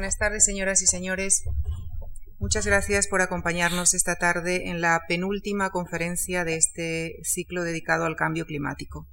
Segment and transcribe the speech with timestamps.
[0.00, 1.44] Buenas tardes, señoras y señores.
[2.38, 8.16] Muchas gracias por acompañarnos esta tarde en la penúltima conferencia de este ciclo dedicado al
[8.16, 9.06] cambio climático.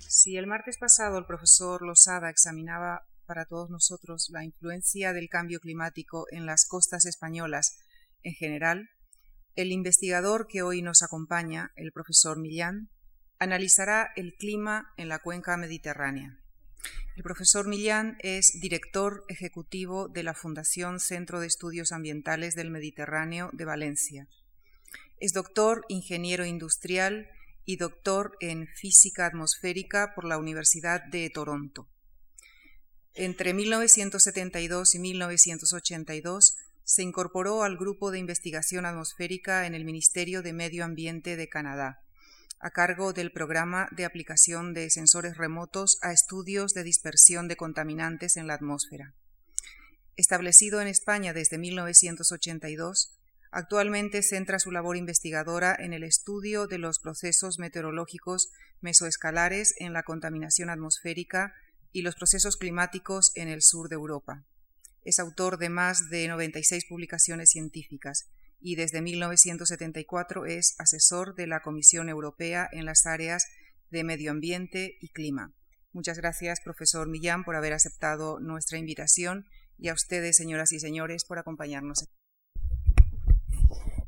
[0.00, 5.60] Si el martes pasado el profesor Losada examinaba para todos nosotros la influencia del cambio
[5.60, 7.78] climático en las costas españolas
[8.24, 8.88] en general,
[9.54, 12.90] el investigador que hoy nos acompaña, el profesor Millán,
[13.38, 16.43] analizará el clima en la cuenca mediterránea.
[17.16, 23.50] El profesor Millán es director ejecutivo de la Fundación Centro de Estudios Ambientales del Mediterráneo
[23.52, 24.28] de Valencia.
[25.20, 27.28] Es doctor ingeniero industrial
[27.64, 31.88] y doctor en física atmosférica por la Universidad de Toronto.
[33.14, 40.52] Entre 1972 y 1982 se incorporó al Grupo de Investigación Atmosférica en el Ministerio de
[40.52, 42.03] Medio Ambiente de Canadá
[42.60, 48.36] a cargo del programa de aplicación de sensores remotos a estudios de dispersión de contaminantes
[48.36, 49.14] en la atmósfera.
[50.16, 53.18] Establecido en España desde 1982,
[53.50, 60.02] actualmente centra su labor investigadora en el estudio de los procesos meteorológicos mesoescalares en la
[60.02, 61.52] contaminación atmosférica
[61.92, 64.44] y los procesos climáticos en el sur de Europa.
[65.04, 68.30] Es autor de más de 96 publicaciones científicas,
[68.66, 73.46] y desde 1974 es asesor de la Comisión Europea en las áreas
[73.90, 75.52] de medio ambiente y clima.
[75.92, 79.44] Muchas gracias, profesor Millán, por haber aceptado nuestra invitación
[79.76, 82.06] y a ustedes, señoras y señores, por acompañarnos.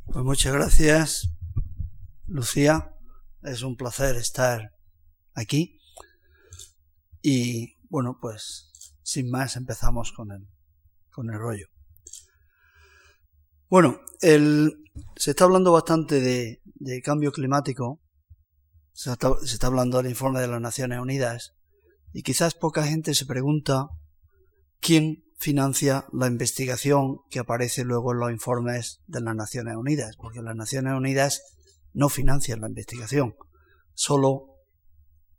[0.06, 1.28] Pues muchas gracias,
[2.26, 2.94] Lucía.
[3.42, 4.72] Es un placer estar
[5.34, 5.78] aquí.
[7.20, 8.70] Y bueno, pues
[9.02, 10.48] sin más empezamos con el,
[11.10, 11.75] con el rollo.
[13.69, 18.00] Bueno, se está hablando bastante de, cambio climático,
[18.92, 21.55] se está, se está, hablando del informe de las Naciones Unidas,
[22.12, 23.89] y quizás poca gente se pregunta
[24.81, 30.42] quién financia la investigación que aparece luego en los informes de las Naciones Unidas, porque
[30.42, 31.42] las Naciones Unidas
[31.92, 33.34] no financian la investigación,
[33.94, 34.44] solo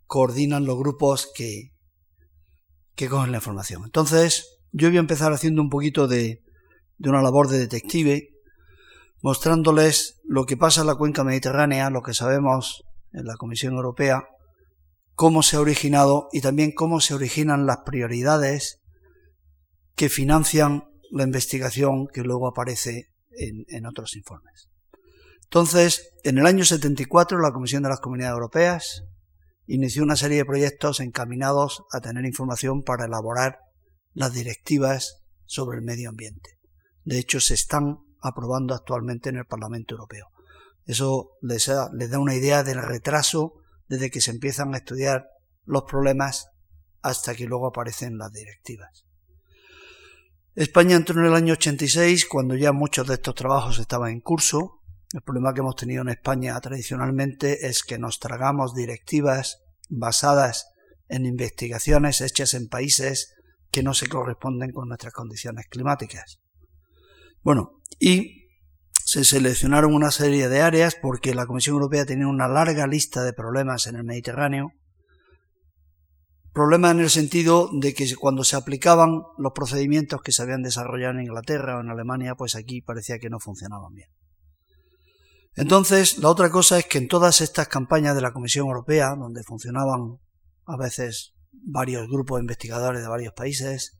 [0.06, 1.72] coordinan los grupos que,
[2.94, 3.84] que cogen la información.
[3.86, 6.44] Entonces, yo voy a empezar haciendo un poquito de,
[6.98, 8.30] de una labor de detective,
[9.22, 14.28] mostrándoles lo que pasa en la cuenca mediterránea, lo que sabemos en la Comisión Europea,
[15.14, 18.82] cómo se ha originado y también cómo se originan las prioridades
[19.96, 24.70] que financian la investigación que luego aparece en, en otros informes.
[25.44, 29.04] Entonces, en el año 74, la Comisión de las Comunidades Europeas
[29.66, 33.60] inició una serie de proyectos encaminados a tener información para elaborar
[34.14, 36.57] las directivas sobre el medio ambiente.
[37.08, 40.28] De hecho, se están aprobando actualmente en el Parlamento Europeo.
[40.86, 43.54] Eso les, da una idea del retraso
[43.88, 45.30] desde que se empiezan a estudiar
[45.64, 46.50] los problemas
[47.02, 49.06] hasta que luego aparecen las directivas.
[50.54, 54.82] España entró en el año 86 cuando ya muchos de estos trabajos estaban en curso.
[55.14, 60.74] El problema que hemos tenido en España tradicionalmente es que nos tragamos directivas basadas
[61.08, 63.34] en investigaciones hechas en países
[63.72, 66.42] que no se corresponden con nuestras condiciones climáticas.
[67.48, 68.50] Bueno, y
[69.06, 73.32] se seleccionaron una serie de áreas porque la Comisión Europea tenía una larga lista de
[73.32, 74.74] problemas en el Mediterráneo.
[76.52, 81.14] Problemas en el sentido de que cuando se aplicaban los procedimientos que se habían desarrollado
[81.14, 84.10] en Inglaterra o en Alemania, pues aquí parecía que no funcionaban bien.
[85.56, 89.44] Entonces, la otra cosa es que en todas estas campañas de la Comisión Europea, donde
[89.44, 90.18] funcionaban
[90.66, 93.98] a veces varios grupos de investigadores de varios países,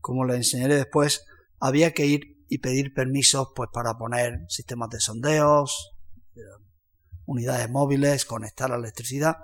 [0.00, 1.24] como les enseñaré después,
[1.60, 5.92] había que ir y pedir permisos pues para poner sistemas de sondeos,
[6.34, 6.40] eh,
[7.24, 9.36] unidades móviles, conectar la electricidad.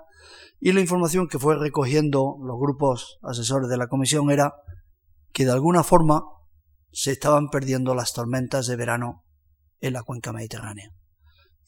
[0.59, 4.53] Y la información que fue recogiendo los grupos asesores de la comisión era
[5.31, 6.21] que de alguna forma
[6.91, 9.23] se estaban perdiendo las tormentas de verano
[9.79, 10.91] en la cuenca mediterránea.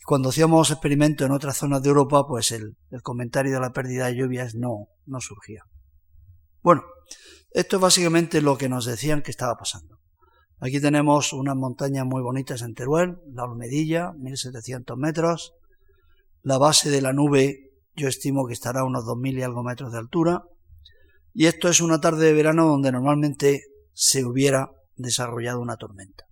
[0.06, 4.08] Cuando hacíamos experimentos en otras zonas de Europa, pues el, el comentario de la pérdida
[4.08, 5.62] de lluvias no, no surgía.
[6.62, 6.84] Bueno,
[7.52, 9.99] esto es básicamente lo que nos decían que estaba pasando.
[10.62, 15.54] Aquí tenemos unas montañas muy bonitas en Teruel, la Olmedilla, 1700 metros.
[16.42, 19.92] La base de la nube yo estimo que estará a unos 2000 y algo metros
[19.92, 20.44] de altura.
[21.34, 23.62] Y esto es una tarde de verano donde normalmente
[23.94, 26.26] se hubiera desarrollado una tormenta.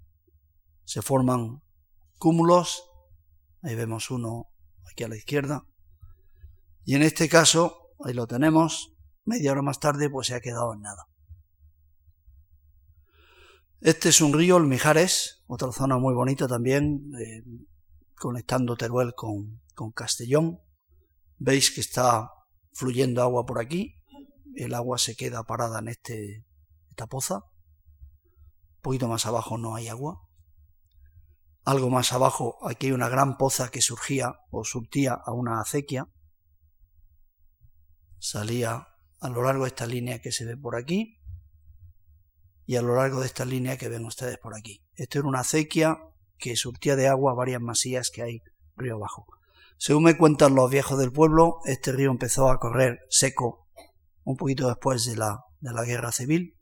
[0.84, 1.62] Se forman
[2.18, 2.84] cúmulos,
[3.62, 4.48] ahí vemos uno
[4.92, 5.64] aquí a la izquierda.
[6.84, 8.94] Y en este caso, ahí lo tenemos,
[9.26, 11.04] media hora más tarde pues se ha quedado en nada.
[13.82, 17.44] Este es un río, el Mijares, otra zona muy bonita también, eh,
[18.16, 19.62] conectando Teruel con,
[19.94, 20.60] Castellón.
[21.38, 22.32] Veis que está
[22.74, 23.94] fluyendo agua por aquí,
[24.56, 26.44] el agua se queda parada en este,
[26.90, 27.44] esta poza.
[28.82, 30.28] poquito más abajo no hay agua.
[31.64, 36.08] Algo más abajo aquí hay una gran poza que surgía o surtía a una acequia.
[38.18, 38.88] Salía
[39.20, 41.17] a lo largo de esta línea que se ve por aquí
[42.68, 44.84] y a lo largo de esta línea que ven ustedes por aquí.
[44.94, 45.98] Esto era una acequia
[46.38, 48.42] que surtía de agua varias masías que hay
[48.76, 49.26] río abajo.
[49.78, 53.68] Según me cuentan los viejos del pueblo, este río empezó a correr seco
[54.24, 56.56] un poquito después de la, de la guerra civil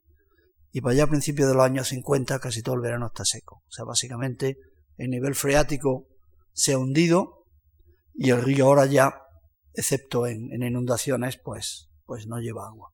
[0.71, 3.63] y para allá a principios de los años 50 casi todo el verano está seco.
[3.67, 4.57] O sea, básicamente
[4.97, 6.07] el nivel freático
[6.53, 7.45] se ha hundido
[8.13, 9.21] y el río ahora ya,
[9.73, 12.91] excepto en, inundaciones, pues, pues no lleva agua.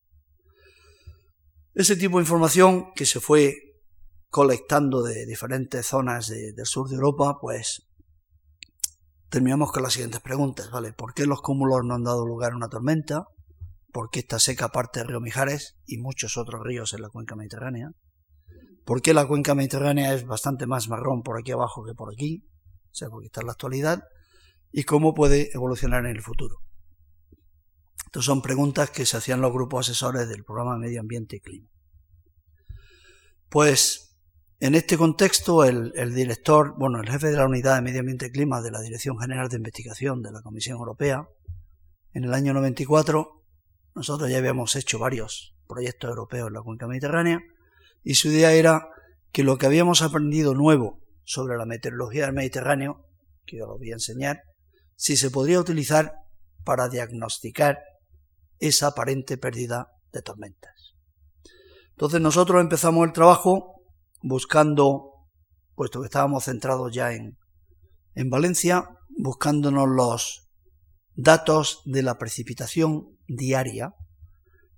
[1.73, 3.56] Ese tipo de información que se fue
[4.29, 7.88] colectando de diferentes zonas del sur de Europa, pues
[9.29, 10.91] terminamos con las siguientes preguntas, ¿vale?
[10.91, 13.23] ¿Por qué los cúmulos no han dado lugar a una tormenta?
[13.94, 17.38] ¿Por qué está seca parte del río Mijares y muchos otros ríos en la cuenca
[17.38, 17.91] mediterránea?
[18.83, 22.44] ¿Por qué la cuenca mediterránea es bastante más marrón por aquí abajo que por aquí?
[22.91, 24.03] O sea, porque está en la actualidad.
[24.74, 26.57] ¿Y cómo puede evolucionar en el futuro?
[28.11, 31.69] Estas son preguntas que se hacían los grupos asesores del programa Medio Ambiente y Clima.
[33.47, 34.17] Pues
[34.59, 38.31] en este contexto, el, director, bueno, el jefe de la Unidad de Medio Ambiente y
[38.31, 41.25] Clima de la Dirección General de Investigación de la Comisión Europea,
[42.11, 43.45] en el año 94,
[43.95, 47.39] nosotros ya habíamos hecho varios proyectos europeos en la cuenca mediterránea,
[48.03, 48.89] y su idea era
[49.31, 53.05] que lo que habíamos aprendido nuevo sobre la meteorología del Mediterráneo,
[53.45, 54.41] que yo lo voy a enseñar,
[54.97, 56.15] si se podría utilizar
[56.65, 57.77] para diagnosticar
[58.61, 60.95] esa aparente pérdida de tormentas.
[61.91, 63.83] Entonces nosotros empezamos el trabajo
[64.21, 65.27] buscando,
[65.75, 67.37] puesto que estábamos centrados ya en,
[68.15, 68.87] en Valencia,
[69.17, 70.47] buscándonos los
[71.15, 73.93] datos de la precipitación diaria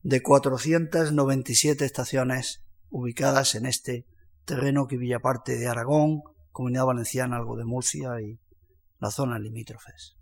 [0.02, 4.06] de 497 estaciones ubicadas en este
[4.46, 6.22] terreno que villa parte de Aragón,
[6.52, 8.40] Comunidad Valenciana, algo de Murcia y
[9.00, 10.16] la zona limítrofes.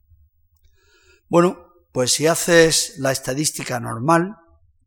[1.28, 4.36] Bueno, pues si haces la estadística normal,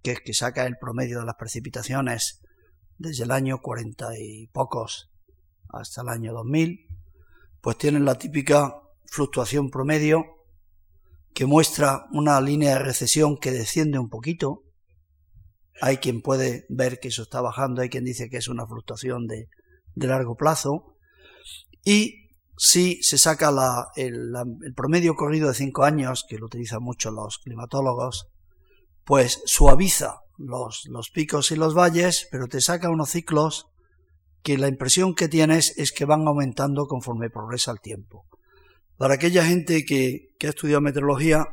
[0.02, 2.40] que es que saca el promedio de las precipitaciones
[2.98, 5.10] desde el año cuarenta y pocos
[5.70, 6.86] hasta el año 2000,
[7.60, 8.74] pues tienen la típica
[9.06, 10.24] fluctuación promedio
[11.34, 14.62] que muestra una línea de recesión que desciende un poquito.
[15.80, 19.26] Hay quien puede ver que eso está bajando, hay quien dice que es una fluctuación
[19.26, 19.48] de,
[19.96, 20.96] largo plazo.
[21.84, 22.23] Y
[22.56, 23.50] si se saca
[23.96, 24.32] el,
[24.64, 28.28] el, promedio corrido de cinco años, que lo utilizan mucho los climatólogos,
[29.04, 33.66] pues suaviza los, los picos y los valles, pero te saca unos ciclos
[34.42, 38.26] que la impresión que tienes es que van aumentando conforme progresa el tiempo.
[38.96, 41.46] Para aquella gente que, que ha estudiado meteorología,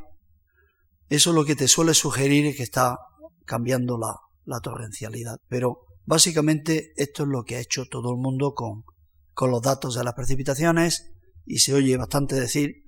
[1.08, 2.98] eso lo que te suele sugerir es que está
[3.44, 4.14] cambiando la,
[4.44, 5.38] la torrencialidad.
[5.48, 8.84] Pero básicamente esto es lo que ha hecho todo el mundo con,
[9.34, 11.12] con los datos de las precipitaciones
[11.44, 12.82] y se oye bastante decir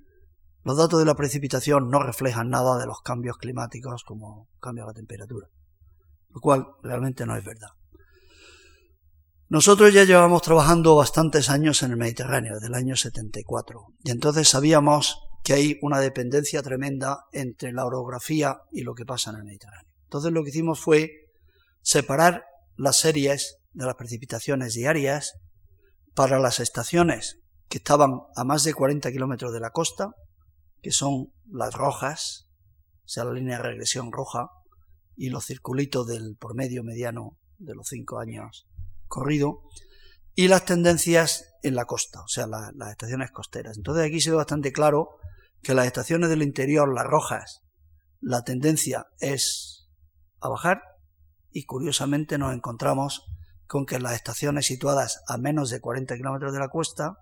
[0.63, 4.93] los datos de la precipitación no reflejan nada de los cambios climáticos como cambia la
[4.93, 5.47] temperatura
[6.35, 7.69] lo cual realmente no es verdad.
[9.47, 14.49] Nosotros ya llevamos trabajando bastantes años en el Mediterráneo, desde el año 74, y entonces
[14.49, 19.43] sabíamos que hay una dependencia tremenda entre la orografía y lo que pasa en el
[19.43, 19.89] Mediterráneo.
[20.03, 21.11] Entonces lo que hicimos fue
[21.81, 22.43] separar
[22.75, 25.35] las series de las precipitaciones diarias
[26.15, 30.11] para las estaciones que estaban a más de 40 kilómetros de la costa,
[30.81, 32.47] que son las rojas,
[33.03, 34.49] o sea, la línea de regresión roja,
[35.15, 38.67] y los circulitos del promedio mediano de los cinco años
[39.07, 39.61] corrido
[40.33, 43.77] y las tendencias en la costa, o sea, las estaciones costeras.
[43.77, 45.17] Entonces aquí se ve bastante claro
[45.61, 47.61] que las estaciones del interior, las rojas,
[48.19, 49.87] la tendencia es
[50.41, 50.81] a bajar
[51.51, 53.23] y curiosamente nos encontramos
[53.67, 57.17] con que las estaciones situadas a menos de 40 kilómetros de la costa,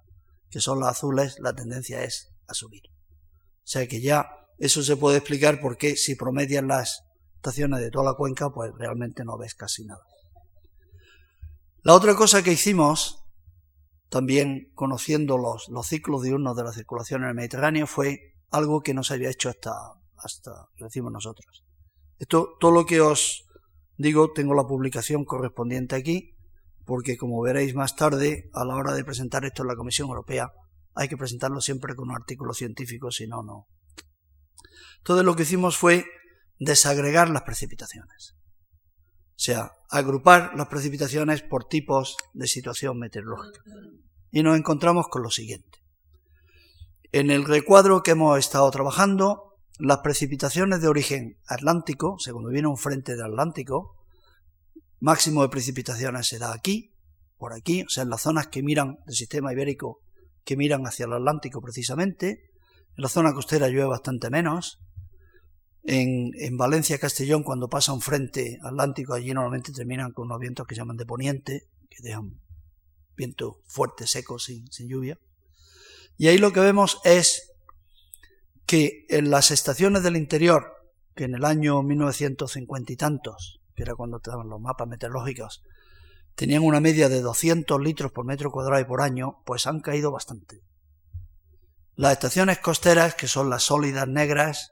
[0.49, 2.83] que son las azules, la tendencia es a subir.
[2.87, 7.03] O sea que ya eso se puede explicar porque si promedian las
[7.35, 10.03] estaciones de toda la cuenca, pues realmente no ves casi nada.
[11.81, 13.25] La otra cosa que hicimos,
[14.09, 18.93] también conociendo los, los ciclos diurnos de la circulación en el Mediterráneo, fue algo que
[18.93, 19.71] no se había hecho hasta,
[20.17, 21.65] hasta lo decimos nosotros.
[22.19, 23.42] Esto, todo lo que os
[23.97, 26.35] digo, tengo la publicación correspondiente aquí,
[26.85, 30.51] porque como veréis más tarde, a la hora de presentar esto en la Comisión Europea,
[30.95, 33.67] hay que presentarlo siempre con un artículo científico, si no, no.
[34.99, 36.05] Entonces lo que hicimos fue
[36.59, 38.35] desagregar las precipitaciones.
[39.35, 43.61] O sea, agrupar las precipitaciones por tipos de situación meteorológica.
[44.31, 45.79] Y nos encontramos con lo siguiente.
[47.11, 52.77] En el recuadro que hemos estado trabajando, las precipitaciones de origen atlántico, según viene un
[52.77, 53.95] frente de Atlántico,
[54.99, 56.93] máximo de precipitaciones se da aquí,
[57.37, 59.99] por aquí, o sea, en las zonas que miran del sistema ibérico,
[60.45, 62.51] que miran hacia el Atlántico precisamente.
[62.95, 64.79] En la zona costera llueve bastante menos.
[65.83, 70.65] En, en Valencia, Castellón, cuando pasa un frente atlántico, allí normalmente terminan con unos vientos
[70.65, 72.39] que llaman de poniente, que dejan
[73.17, 75.19] viento fuerte, seco, sin, sin lluvia.
[76.17, 77.52] Y ahí lo que vemos es
[78.65, 80.73] que en las estaciones del interior,
[81.15, 85.61] que en el año 1950 y tantos, que era cuando estaban los mapas meteorológicos,
[86.35, 90.11] tenían una media de 200 litros por metro cuadrado y por año, pues han caído
[90.11, 90.61] bastante.
[91.95, 94.71] Las estaciones costeras, que son las sólidas negras,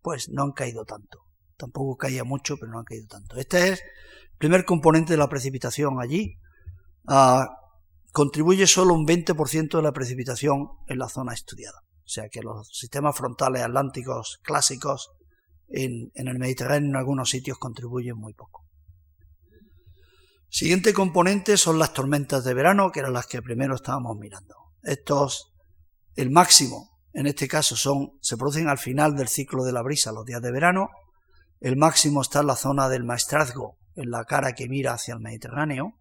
[0.00, 1.18] pues no han caído tanto.
[1.56, 3.36] Tampoco caía mucho, pero no han caído tanto.
[3.36, 6.38] Este es el primer componente de la precipitación allí.
[7.08, 7.48] Ah,
[8.12, 11.82] contribuye solo un 20% de la precipitación en la zona estudiada.
[12.12, 15.12] Sea que los sistemas frontales atlánticos clásicos
[15.70, 18.66] en, el Mediterráneo en algunos sitios contribuyen muy poco.
[20.50, 24.54] Siguiente componente son las tormentas de verano, que eran las que primero estábamos mirando.
[24.82, 25.54] Estos,
[26.14, 30.12] el máximo, en este caso, son, se producen al final del ciclo de la brisa,
[30.12, 30.90] los días de verano.
[31.60, 35.20] El máximo está en la zona del maestrazgo, en la cara que mira hacia el
[35.20, 35.94] Mediterráneo.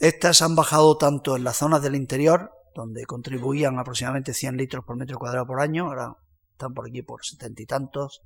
[0.00, 4.96] Estas han bajado tanto en las zonas del interior, donde contribuían aproximadamente 100 litros por
[4.96, 6.14] metro cuadrado por año, ahora
[6.52, 8.22] están por aquí por setenta y tantos,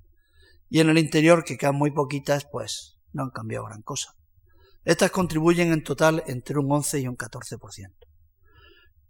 [0.68, 4.14] y en el interior, que quedan muy poquitas, pues no han cambiado gran cosa.
[4.84, 7.92] Estas contribuyen en total entre un 11 y un 14%.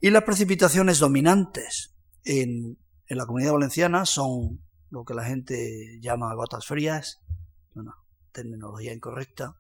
[0.01, 1.95] Y las precipitaciones dominantes
[2.25, 7.21] en, en la comunidad valenciana son lo que la gente llama gotas frías,
[7.75, 7.95] una
[8.33, 9.60] terminología incorrecta,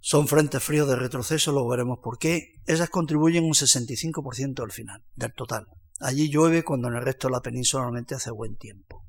[0.00, 2.54] son frentes fríos de retroceso, luego veremos por qué.
[2.66, 5.66] Esas contribuyen un 65% al final, del total.
[6.00, 9.04] Allí llueve cuando en el resto de la península normalmente hace buen tiempo.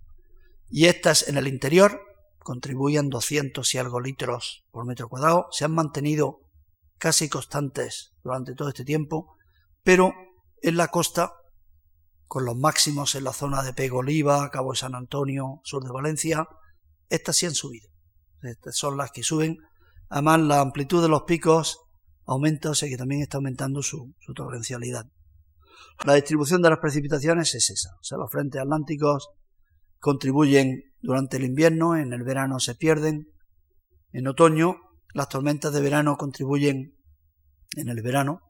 [0.68, 2.02] Y estas en el interior
[2.40, 5.48] contribuyen 200 y algo litros por metro cuadrado.
[5.52, 6.40] Se han mantenido
[6.98, 9.36] casi constantes durante todo este tiempo,
[9.84, 10.14] pero
[10.62, 11.34] en la costa,
[12.26, 15.92] con los máximos en la zona de Pego Oliva, Cabo de San Antonio, sur de
[15.92, 16.48] Valencia,
[17.08, 17.90] estas sí han subido.
[18.42, 19.58] Estas son las que suben
[20.10, 21.80] Además, la amplitud de los picos
[22.26, 25.06] aumenta, o sea que también está aumentando su, torrencialidad.
[26.06, 27.90] La distribución de las precipitaciones es esa.
[28.00, 29.30] O sea, los frentes atlánticos
[30.00, 33.28] contribuyen durante el invierno, en el verano se pierden.
[34.12, 34.78] En otoño,
[35.14, 36.98] las tormentas de verano contribuyen
[37.76, 38.42] en el verano.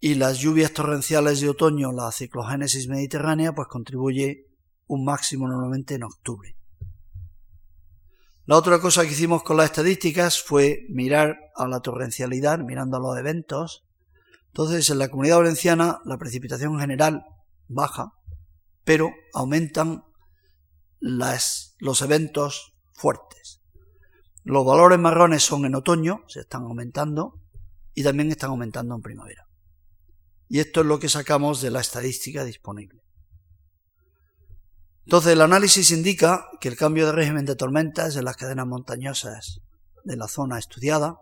[0.00, 4.46] Y las lluvias torrenciales de otoño, la ciclogénesis mediterránea, pues contribuye
[4.86, 6.57] un máximo normalmente en octubre.
[8.48, 13.00] La otra cosa que hicimos con las estadísticas fue mirar a la torrencialidad, mirando a
[13.00, 13.84] los eventos.
[14.46, 17.26] Entonces, en la comunidad valenciana la precipitación general
[17.66, 18.14] baja,
[18.84, 20.02] pero aumentan
[20.98, 23.60] los eventos fuertes.
[24.44, 27.42] Los valores marrones son en otoño, se están aumentando,
[27.92, 29.46] y también están aumentando en primavera.
[30.48, 33.02] Y esto es lo que sacamos de la estadística disponible.
[35.08, 39.60] Entonces, el análisis indica que el cambio de régimen de tormentas en las cadenas montañosas
[40.04, 41.16] de la zona estudiada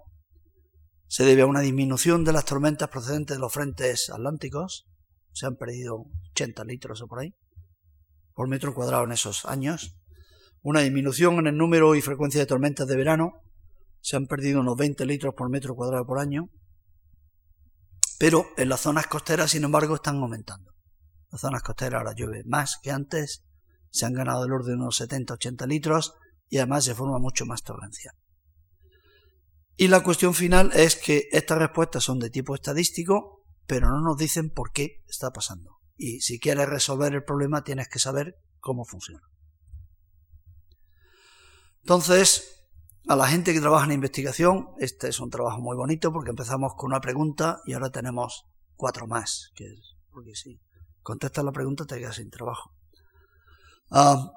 [1.06, 4.88] se debe a una disminución de las tormentas procedentes de los frentes atlánticos.
[5.30, 6.02] Se han perdido
[6.32, 7.32] 80 litros o por ahí,
[8.34, 9.96] por metro cuadrado en esos años.
[10.62, 13.34] Una disminución en el número y frecuencia de tormentas de verano.
[14.00, 16.48] Se han perdido unos 20 litros por metro cuadrado por año.
[18.18, 20.72] Pero en las zonas costeras, sin embargo, están aumentando.
[21.30, 23.44] Las zonas costeras ahora llueve más que antes
[23.90, 26.14] se han ganado el orden de unos 70-80 litros
[26.48, 28.14] y además de forma mucho más torrencial.
[29.76, 34.16] Y la cuestión final es que estas respuestas son de tipo estadístico, pero no nos
[34.16, 35.76] dicen por qué está pasando.
[35.96, 39.22] Y si quieres resolver el problema tienes que saber cómo funciona.
[41.82, 42.56] Entonces,
[43.06, 46.74] a la gente que trabaja en investigación, este es un trabajo muy bonito porque empezamos
[46.76, 49.52] con una pregunta y ahora tenemos cuatro más.
[49.54, 49.66] Que
[50.10, 50.60] porque si
[51.02, 52.75] contestas la pregunta te quedas sin trabajo.
[53.90, 54.32] Ah,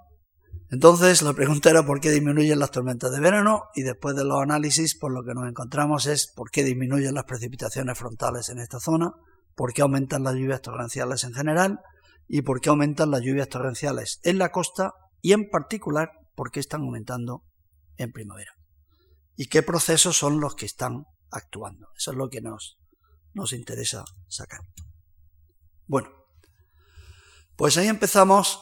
[0.71, 4.39] entonces, la pregunta era por qué disminuyen las tormentas de verano y después de los
[4.39, 8.79] análisis, por lo que nos encontramos es por qué disminuyen las precipitaciones frontales en esta
[8.79, 9.11] zona,
[9.55, 11.79] por qué aumentan las lluvias torrenciales en general
[12.27, 16.59] y por qué aumentan las lluvias torrenciales en la costa y en particular por qué
[16.59, 17.43] están aumentando
[17.97, 18.51] en primavera.
[19.35, 21.87] Y qué procesos son los que están actuando.
[21.97, 22.77] Eso es lo que nos,
[23.33, 24.59] nos interesa sacar.
[25.87, 26.09] Bueno,
[27.55, 28.61] pues ahí empezamos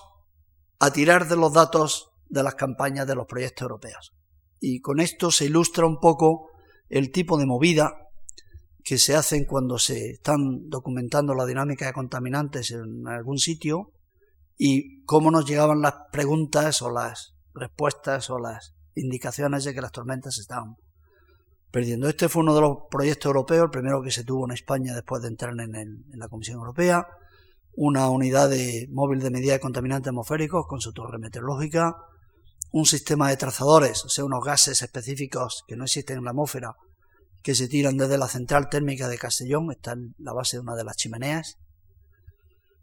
[0.80, 4.14] a tirar de los datos de las campañas de los proyectos europeos.
[4.60, 6.50] Y con esto se ilustra un poco
[6.90, 8.08] el tipo de movida
[8.84, 13.92] que se hacen cuando se están documentando la dinámica de contaminantes en algún sitio
[14.58, 19.92] y cómo nos llegaban las preguntas o las respuestas o las indicaciones de que las
[19.92, 20.78] tormentas estaban
[21.72, 22.08] perdiendo.
[22.08, 25.22] Este fue uno de los proyectos europeos, el primero que se tuvo en España después
[25.22, 27.08] de entrar en, la Comisión Europea,
[27.78, 31.96] una unidad de móvil de medida de contaminantes atmosféricos con su torre meteorológica,
[32.72, 36.76] un sistema de trazadores, o sea, unos gases específicos que no existen en la atmósfera,
[37.44, 40.76] que se tiran desde la central térmica de Castellón, está en la base de una
[40.76, 41.58] de las chimeneas.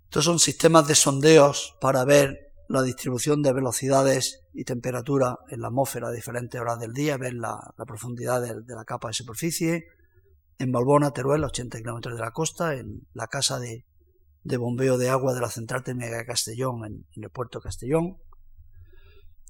[0.05, 5.69] Estos son sistemas de sondeos para ver la distribución de velocidades y temperatura en la
[5.69, 9.87] atmósfera a diferentes horas del día, ver la, profundidad de, la capa de superficie.
[10.57, 13.85] En Balbona, Teruel, 80 kilómetros de la costa, en la casa de,
[14.45, 18.19] bombeo de agua de la central térmica de Castellón, en, en el puerto de Castellón.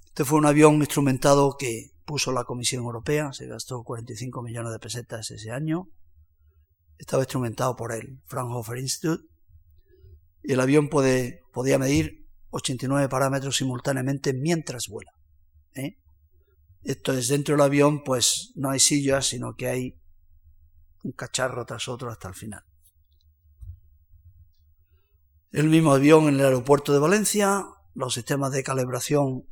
[0.05, 4.79] Este fue un avión instrumentado que puso la Comisión Europea, se gastó 45 millones de
[4.79, 5.89] pesetas ese año.
[6.97, 9.25] Estaba instrumentado por el Fraunhofer Institute.
[10.43, 15.11] Y el avión puede, podía medir 89 parámetros simultáneamente mientras vuela.
[15.73, 15.97] ¿eh?
[16.83, 19.99] Esto es dentro del avión, pues no hay sillas, sino que hay
[21.03, 22.63] un cacharro tras otro hasta el final.
[25.55, 29.45] El mismo avión en el aeropuerto de Valencia, los sistemas de calibración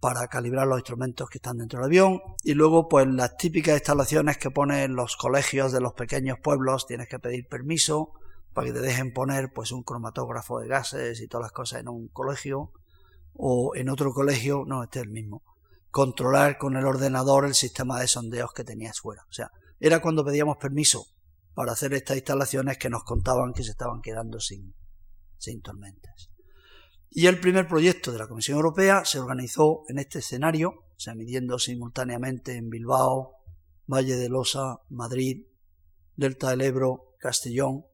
[0.00, 4.38] para calibrar los instrumentos que están dentro del avión y luego pues las típicas instalaciones
[4.38, 8.12] que ponen los colegios de los pequeños pueblos, tienes que pedir permiso
[8.54, 11.88] para que te dejen poner pues un cromatógrafo de gases y todas las cosas en
[11.88, 12.72] un colegio
[13.34, 15.42] o en otro colegio, no, este es el mismo.
[15.90, 19.24] Controlar con el ordenador el sistema de sondeos que tenías fuera.
[19.28, 21.04] O sea, era cuando pedíamos permiso
[21.52, 24.72] para hacer estas instalaciones que nos contaban que se estaban quedando sin,
[25.38, 26.30] sin tormentas.
[27.10, 31.14] Y el primer proyecto de la Comisión Europea se organizó en este escenario, o sea,
[31.14, 33.36] midiendo simultáneamente en Bilbao,
[33.86, 35.46] Valle de Losa, Madrid,
[36.16, 37.84] Delta del Ebro, Castellón,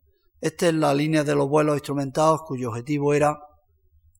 [0.40, 3.38] esta es la línea de los vuelos instrumentados cuyo objetivo era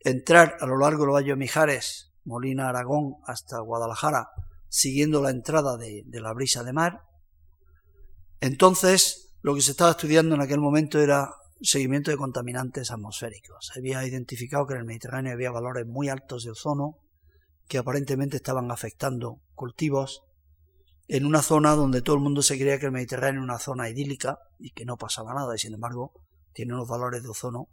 [0.00, 4.29] entrar a lo largo del Valle de Mijares, Molina, Aragón, hasta Guadalajara,
[4.69, 7.00] siguiendo la entrada de, la brisa de mar.
[8.41, 11.31] Entonces, lo que se estaba estudiando en aquel momento era
[11.62, 13.73] seguimiento de contaminantes atmosféricos.
[13.76, 16.99] Había identificado que en el Mediterráneo había valores muy altos de ozono
[17.69, 20.23] que aparentemente estaban afectando cultivos
[21.06, 23.89] en una zona donde todo el mundo se creía que el Mediterráneo era una zona
[23.89, 26.13] idílica y que no pasaba nada, y sin embargo
[26.52, 27.69] tiene unos valores de ozono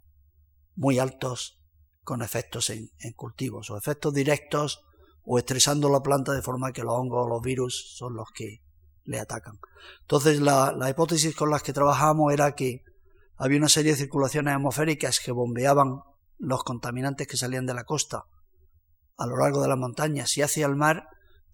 [0.74, 1.60] muy altos
[2.02, 4.80] con efectos en, cultivos, o efectos directos,
[5.24, 8.62] o estresando la planta de forma que los hongos o los virus son los que
[9.04, 9.58] le atacan.
[10.00, 12.82] Entonces la, la hipótesis con las que trabajamos era que
[13.38, 16.02] había una serie de circulaciones atmosféricas que bombeaban
[16.38, 18.24] los contaminantes que salían de la costa
[19.16, 21.08] a lo largo de las montañas y hacia el mar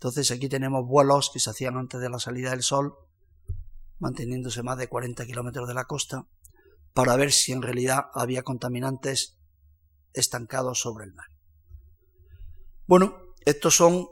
[0.04, 2.94] entonces aquí tenemos vuelos que se hacían antes de la salida del sol,
[3.98, 6.26] manteniéndose más de 40 kilómetros de la costa,
[6.92, 9.38] para ver si en realidad había contaminantes
[10.12, 11.28] estancados sobre el mar.
[12.86, 13.16] Bueno,
[13.46, 14.06] estos son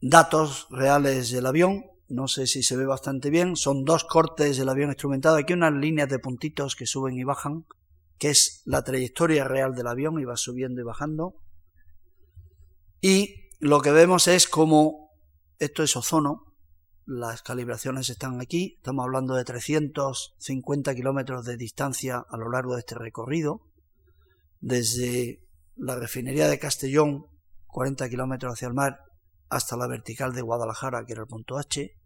[0.00, 1.84] datos reales del avión.
[2.08, 3.56] No sé si se ve bastante bien.
[3.56, 5.36] Son dos cortes del avión instrumentado.
[5.36, 7.66] Aquí unas líneas de puntitos que suben y bajan,
[8.18, 11.34] que es la trayectoria real del avión y va subiendo y bajando.
[13.00, 15.08] Y lo que vemos es como
[15.58, 16.54] esto es ozono,
[17.04, 22.80] las calibraciones están aquí, estamos hablando de 350 kilómetros de distancia a lo largo de
[22.80, 23.62] este recorrido,
[24.60, 25.40] desde
[25.76, 27.26] la refinería de Castellón,
[27.66, 29.00] 40 kilómetros hacia el mar,
[29.48, 31.97] hasta la vertical de Guadalajara, que era el punto H.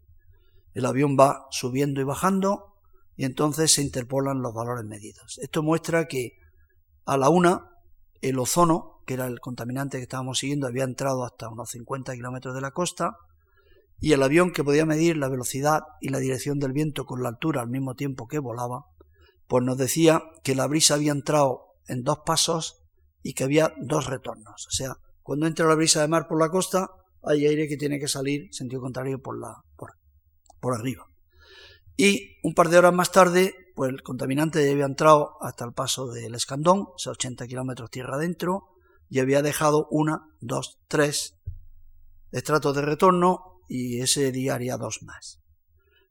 [0.73, 2.75] El avión va subiendo y bajando
[3.15, 5.37] y entonces se interpolan los valores medidos.
[5.41, 6.33] Esto muestra que
[7.05, 7.69] a la una
[8.21, 12.55] el ozono que era el contaminante que estábamos siguiendo, había entrado hasta unos 50 kilómetros
[12.55, 13.17] de la costa,
[13.99, 17.29] y el avión que podía medir la velocidad y la dirección del viento con la
[17.29, 18.85] altura al mismo tiempo que volaba,
[19.47, 22.81] pues nos decía que la brisa había entrado en dos pasos
[23.21, 24.67] y que había dos retornos.
[24.67, 26.89] O sea, cuando entra la brisa de mar por la costa,
[27.21, 29.91] hay aire que tiene que salir sentido contrario por, la, por,
[30.63, 31.05] por arriba.
[31.97, 36.07] Y un par de horas más tarde, pues el contaminante había entrado hasta el paso
[36.07, 38.69] del Escandón, o sea, 80 kilómetros tierra adentro,
[39.09, 41.35] y había dejado una, dos, tres
[42.31, 45.41] estratos de retorno y ese día haría dos más.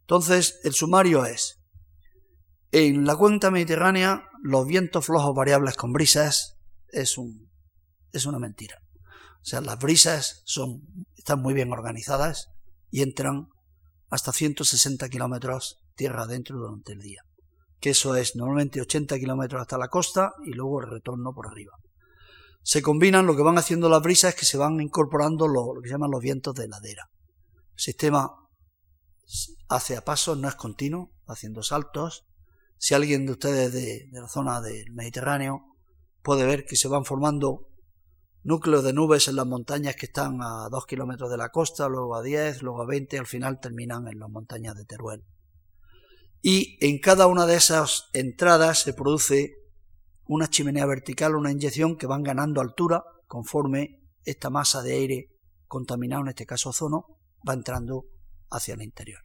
[0.01, 1.59] Entonces, el sumario es,
[2.73, 7.51] en la cuenca mediterránea, los vientos flojos variables con brisas es, un,
[8.13, 8.77] es una mentira.
[9.41, 12.51] O sea, las brisas son, están muy bien organizadas
[12.91, 13.49] y entran
[14.13, 17.23] hasta 160 kilómetros tierra adentro durante el día.
[17.81, 21.73] Que eso es normalmente 80 kilómetros hasta la costa y luego el retorno por arriba
[22.63, 25.89] se combinan, lo que van haciendo las brisas es que se van incorporando lo, que
[25.89, 27.11] se llaman los vientos de ladera.
[27.75, 28.31] El sistema
[29.69, 32.25] hace a pasos, no es continuo, haciendo saltos.
[32.79, 35.77] Si alguien de ustedes de, de la zona del Mediterráneo
[36.23, 37.69] puede ver que se van formando
[38.45, 42.17] núcleos de nubes en las montañas que están a 2 kilómetros de la costa, luego
[42.17, 45.25] a 10, luego a 20, al final terminan en las montañas de Teruel.
[46.41, 49.55] Y en cada una de esas entradas se produce
[50.27, 55.29] una chimenea vertical, una inyección que van ganando altura conforme esta masa de aire
[55.69, 58.07] contaminado, en este caso ozono, va entrando
[58.51, 59.21] hacia el interior.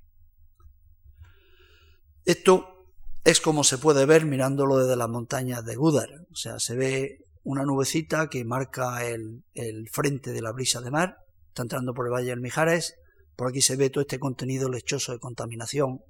[2.23, 6.09] Esto es como se puede ver mirándolo desde las montañas de Gudar.
[6.31, 9.41] O sea, se ve una nubecita que marca el,
[9.89, 11.15] frente de la brisa de mar,
[11.47, 12.95] está entrando por el Valle del Mijares,
[13.37, 16.01] por aquí se ve todo este contenido lechoso de contaminación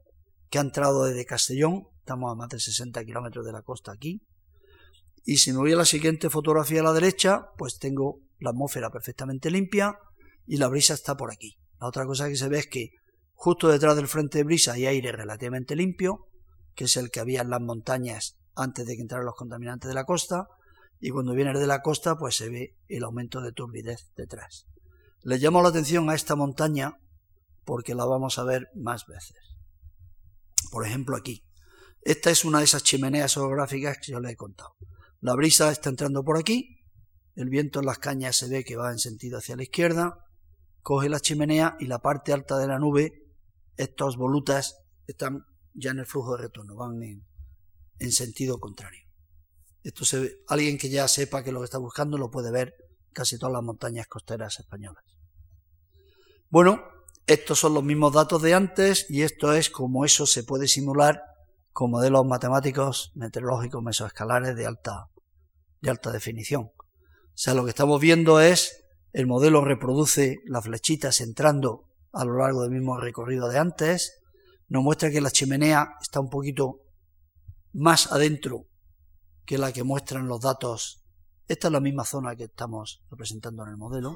[0.50, 4.20] que ha entrado desde Castellón, estamos a más de 60 kilómetros de la costa aquí,
[5.26, 8.90] y si me voy a la siguiente fotografía a la derecha, pues tengo la atmósfera
[8.90, 9.96] perfectamente limpia
[10.48, 11.60] y la brisa está por aquí.
[11.80, 12.90] La otra cosa que se ve es que
[13.34, 16.30] justo detrás del frente de brisa hay aire relativamente limpio,
[16.74, 19.94] que es el que había en las montañas antes de que entraran los contaminantes de
[19.94, 20.48] la costa,
[21.00, 24.68] y cuando vienes de la costa pues se ve el aumento de turbidez detrás.
[25.22, 27.00] Le llamo la atención a esta montaña
[27.66, 29.38] porque la vamos a ver más veces.
[30.72, 31.44] Por ejemplo aquí.
[32.02, 34.76] Esta es una de esas chimeneas orográficas que yo le he contado.
[35.20, 36.78] La brisa está entrando por aquí,
[37.36, 40.26] el viento en las cañas se ve que va en sentido hacia la izquierda,
[40.82, 43.28] coge la chimenea y la parte alta de la nube,
[43.76, 47.02] estas volutas están ya en el flujo de retorno, van
[48.00, 49.07] en, sentido contrario.
[49.88, 52.76] Esto se alguien que ya sepa que lo que está buscando lo puede ver
[53.14, 55.02] casi todas las montañas costeras españolas.
[56.50, 56.84] Bueno,
[57.26, 61.22] estos son los mismos datos de antes y esto es como eso se puede simular
[61.72, 65.08] con modelos matemáticos meteorológicos mesoescalares de alta,
[65.80, 66.64] de alta definición.
[66.64, 66.74] O
[67.34, 72.64] sea, lo que estamos viendo es el modelo reproduce las flechitas entrando a lo largo
[72.64, 74.20] del mismo recorrido de antes,
[74.68, 76.82] nos muestra que la chimenea está un poquito
[77.72, 78.66] más adentro
[79.48, 81.02] que la que muestran los datos.
[81.48, 84.14] Esta es la misma zona que estamos representando en el modelo.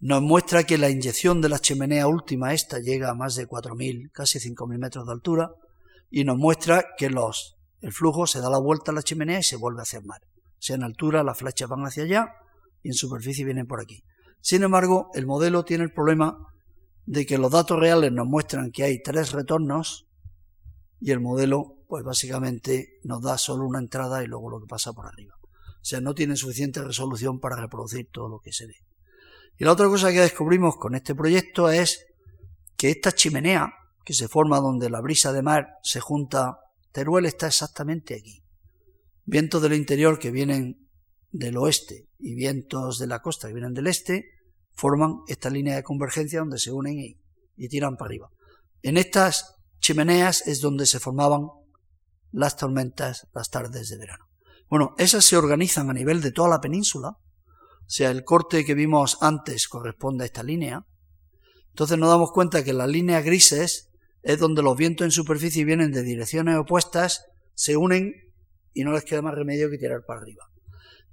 [0.00, 4.10] Nos muestra que la inyección de la chimenea última, esta, llega a más de 4.000,
[4.10, 5.52] casi 5.000 metros de altura,
[6.10, 9.42] y nos muestra que los, el flujo se da la vuelta a la chimenea y
[9.42, 10.22] se vuelve hacia el mar.
[10.24, 12.34] O sea, en altura las flechas van hacia allá
[12.82, 14.02] y en superficie vienen por aquí.
[14.40, 16.38] Sin embargo, el modelo tiene el problema
[17.04, 20.06] de que los datos reales nos muestran que hay tres retornos
[20.98, 24.94] y el modelo pues básicamente nos da solo una entrada y luego lo que pasa
[24.94, 25.34] por arriba.
[25.42, 28.76] O sea, no tiene suficiente resolución para reproducir todo lo que se ve.
[29.58, 32.06] Y la otra cosa que descubrimos con este proyecto es
[32.78, 33.74] que esta chimenea
[34.06, 36.60] que se forma donde la brisa de mar se junta,
[36.92, 38.42] Teruel está exactamente aquí.
[39.26, 40.88] Vientos del interior que vienen
[41.30, 44.30] del oeste y vientos de la costa que vienen del este
[44.70, 47.18] forman esta línea de convergencia donde se unen
[47.58, 48.30] y, tiran para arriba.
[48.80, 51.48] En estas chimeneas es donde se formaban
[52.32, 54.26] las tormentas las tardes de verano.
[54.68, 58.74] Bueno, esas se organizan a nivel de toda la península, o sea, el corte que
[58.74, 60.86] vimos antes corresponde a esta línea.
[61.68, 63.90] Entonces nos damos cuenta que las líneas grises
[64.22, 68.14] es donde los vientos en superficie vienen de direcciones opuestas, se unen
[68.72, 70.44] y no les queda más remedio que tirar para arriba.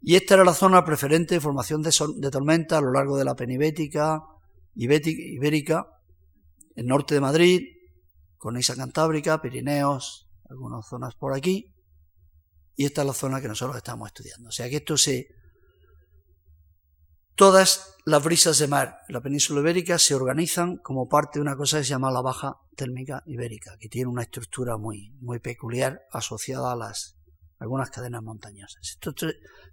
[0.02, 1.92] Y esta era la zona preferente de formación de,
[2.32, 4.22] tormenta a lo largo de la penibética,
[4.76, 5.88] ibérica,
[6.76, 7.62] el norte de Madrid,
[8.38, 11.74] con Isa Cantábrica, Pirineos, algunas zonas por aquí,
[12.76, 14.50] y esta es la zona que nosotros estamos estudiando.
[14.50, 15.28] O sea que esto se...
[17.36, 21.56] Todas las brisas de mar en la península ibérica se organizan como parte de una
[21.56, 26.02] cosa que se llama la baja térmica ibérica, que tiene una estructura muy, muy peculiar
[26.12, 27.20] asociada a las
[27.60, 28.82] algunas cadenas montañosas.
[28.82, 29.14] Esto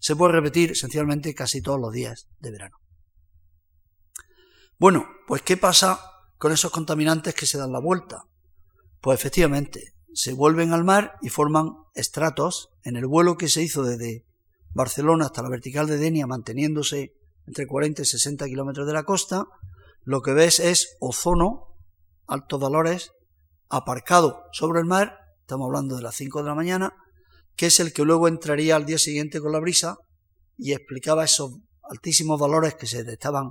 [0.00, 2.76] se puede repetir esencialmente casi todos los días de verano.
[4.78, 6.00] Bueno, pues ¿qué pasa
[6.36, 8.24] con esos contaminantes que se dan la vuelta?
[9.00, 13.82] Pues efectivamente, se vuelven al mar y forman estratos en el vuelo que se hizo
[13.82, 14.24] desde
[14.72, 17.12] Barcelona hasta la vertical de Denia, manteniéndose
[17.46, 19.44] entre 40 y 60 kilómetros de la costa.
[20.04, 21.76] Lo que ves es ozono,
[22.26, 23.10] altos valores,
[23.68, 26.94] aparcado sobre el mar, estamos hablando de las 5 de la mañana,
[27.54, 29.98] que es el que luego entraría al día siguiente con la brisa
[30.56, 31.58] y explicaba esos
[31.90, 33.50] altísimos valores que se estaban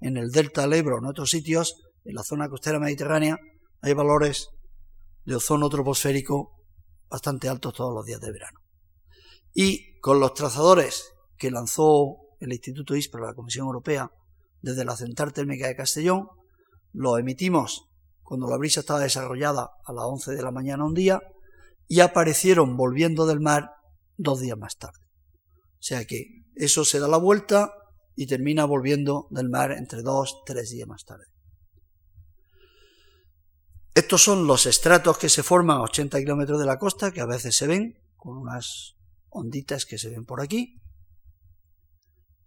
[0.00, 1.76] en el delta del Ebro en otros sitios,
[2.06, 3.36] en la zona costera mediterránea,
[3.82, 4.48] hay valores
[5.26, 6.52] de ozono troposférico
[7.10, 8.60] bastante altos todos los días de verano.
[9.52, 14.10] Y con los trazadores que lanzó el Instituto ISPRA, la Comisión Europea,
[14.60, 16.28] desde la Central Térmica de Castellón,
[16.92, 17.88] lo emitimos
[18.22, 21.20] cuando la brisa estaba desarrollada a las 11 de la mañana un día
[21.88, 23.70] y aparecieron volviendo del mar
[24.16, 24.98] dos días más tarde.
[25.74, 27.72] O sea que eso se da la vuelta
[28.16, 31.24] y termina volviendo del mar entre dos, tres días más tarde.
[33.96, 37.24] Estos son los estratos que se forman a 80 kilómetros de la costa, que a
[37.24, 38.94] veces se ven con unas
[39.30, 40.82] onditas que se ven por aquí.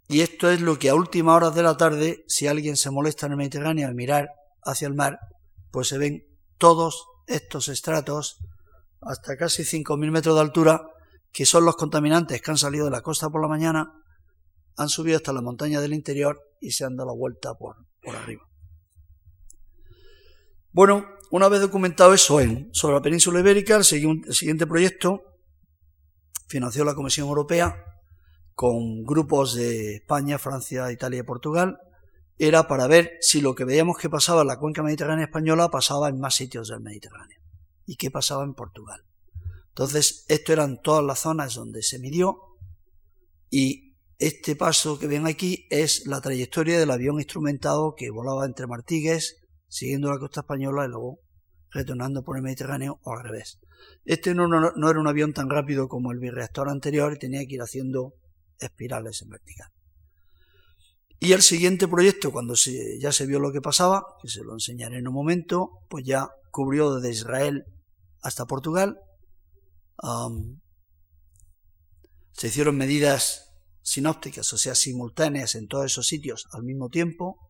[0.08, 3.26] Y esto es lo que a últimas horas de la tarde, si alguien se molesta
[3.26, 4.30] en el Mediterráneo al mirar
[4.62, 5.18] hacia el mar,
[5.72, 6.24] pues se ven
[6.60, 8.38] todos estos estratos
[9.02, 10.84] hasta casi 5.000 metros de altura,
[11.32, 13.92] que son los contaminantes que han salido de la costa por la mañana,
[14.78, 18.16] han subido hasta la montaña del interior y se han dado la vuelta por, por
[18.16, 18.44] arriba.
[20.72, 22.40] Bueno, una vez documentado eso
[22.72, 25.24] sobre la península ibérica, el siguiente proyecto
[26.48, 27.86] financió la Comisión Europea
[28.56, 31.78] con grupos de España, Francia, Italia y Portugal,
[32.38, 36.10] era para ver si lo que veíamos que pasaba en la cuenca mediterránea española pasaba
[36.10, 37.38] en más sitios del Mediterráneo
[37.86, 39.04] y qué pasaba en Portugal.
[39.70, 42.38] Entonces, esto eran todas las zonas donde se midió
[43.50, 48.68] y este paso que ven aquí es la trayectoria del avión instrumentado que volaba entre
[48.68, 49.38] Martigues,
[49.70, 51.20] siguiendo la costa española y luego
[51.72, 53.60] retornando por el Mediterráneo o al revés.
[54.04, 54.46] Este no,
[54.90, 58.16] era un avión tan rápido como el bireactor anterior y tenía que ir haciendo
[58.60, 59.70] espirales en vertical.
[61.20, 62.56] Y el siguiente proyecto, cuando
[63.00, 66.30] ya se vio lo que pasaba, que se lo enseñaré en un momento, pues ya
[66.50, 67.66] cubrió desde Israel
[68.22, 68.98] hasta Portugal.
[72.32, 73.52] se hicieron medidas
[73.82, 77.49] sinópticas, o sea, simultáneas en todos esos sitios al mismo tiempo.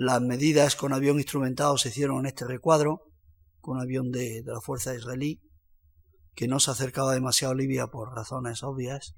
[0.00, 3.00] Las medidas con avión instrumentado se hicieron en este recuadro,
[3.60, 5.40] con un avión de, de la fuerza israelí,
[6.36, 9.16] que no se acercaba demasiado a Libia por razones obvias.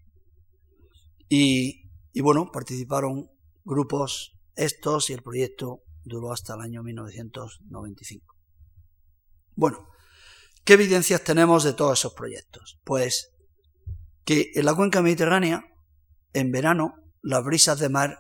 [1.29, 1.83] Y,
[2.23, 3.29] bueno, participaron
[3.63, 8.35] grupos estos y el proyecto duró hasta el año 1995.
[9.57, 9.87] Bueno,
[10.65, 12.81] ¿qué evidencias tenemos de todos esos proyectos?
[12.85, 13.35] Pues
[14.25, 15.63] que en la cuenca mediterránea,
[16.33, 18.19] en verano, las brisas de mar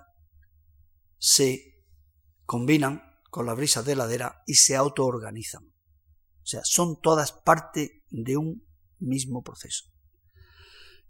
[1.17, 1.70] se
[2.51, 5.63] combinan con las brisas de ladera y se autoorganizan.
[5.67, 8.67] O sea, son todas parte de un
[8.99, 9.85] mismo proceso.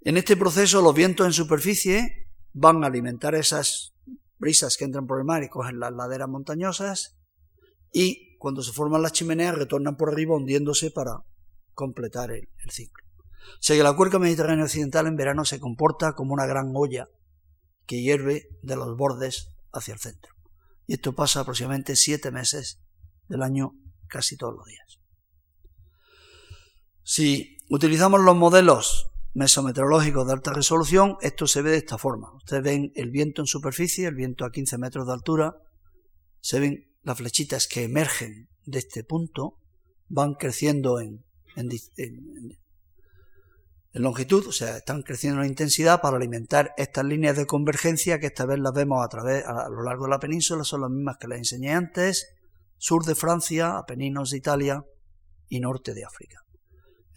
[0.02, 3.94] En este proceso los vientos en superficie van a alimentar esas
[4.36, 7.16] brisas que entran por el mar y cogen las laderas montañosas
[7.90, 11.24] y cuando se forman las chimeneas retornan por arriba hundiéndose para
[11.72, 13.02] completar el, ciclo.
[13.54, 17.08] O sea que la cuenca mediterránea occidental en verano se comporta como una gran olla
[17.86, 20.34] que hierve de los bordes hacia el centro.
[20.90, 22.80] Y esto pasa aproximadamente siete meses
[23.28, 23.76] del año
[24.08, 24.98] casi todos los días.
[27.04, 32.34] Si utilizamos los modelos mesometeorológicos de alta resolución, esto se ve de esta forma.
[32.34, 35.54] Ustedes ven el viento en superficie, el viento a 15 metros de altura,
[36.40, 39.60] se ven las flechitas que emergen de este punto,
[40.08, 41.24] van creciendo en,
[43.92, 48.46] longitud, o sea, están creciendo en intensidad para alimentar estas líneas de convergencia que esta
[48.46, 51.26] vez las vemos a, través, a lo largo de la península, son las mismas que
[51.26, 52.28] les enseñé antes,
[52.78, 54.84] sur de Francia, Apeninos de Italia
[55.48, 56.38] y norte de África.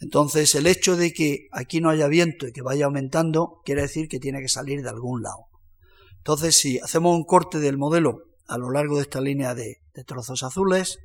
[0.00, 4.08] Entonces, el hecho de que aquí no haya viento y que vaya aumentando quiere decir
[4.08, 5.46] que tiene que salir de algún lado.
[6.18, 10.42] Entonces, si hacemos un corte del modelo a lo largo de esta línea de, trozos
[10.42, 10.98] azules,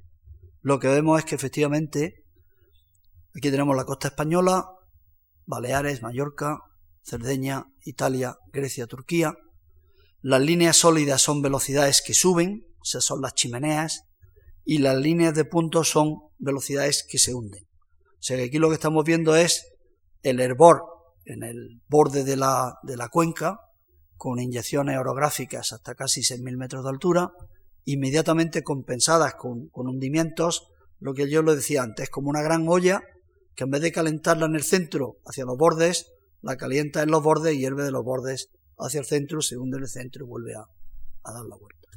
[0.62, 2.26] lo que vemos es que efectivamente
[3.36, 4.66] aquí tenemos la costa española,
[5.50, 6.60] Baleares, Mallorca,
[7.02, 9.34] Cerdeña, Italia, Grecia, Turquía.
[10.22, 14.04] Las líneas sólidas son velocidades que suben, o sea, son las chimeneas,
[14.64, 17.64] y las líneas de puntos son velocidades que se hunden.
[17.64, 19.66] O sea que aquí lo que estamos viendo es
[20.22, 20.84] el hervor
[21.26, 23.60] en el borde de la, de la cuenca,
[24.18, 27.32] con inyecciones orográficas hasta casi 6.000 metros de altura,
[27.86, 30.68] inmediatamente compensadas con, con hundimientos,
[31.00, 33.02] lo que yo le decía antes, como una gran olla
[33.60, 37.22] que en vez de calentarla en el centro hacia los bordes, la calienta en los
[37.22, 40.30] bordes y hierve de los bordes hacia el centro, se hunde en el centro y
[40.30, 40.64] vuelve a,
[41.30, 41.90] dar la vuelta.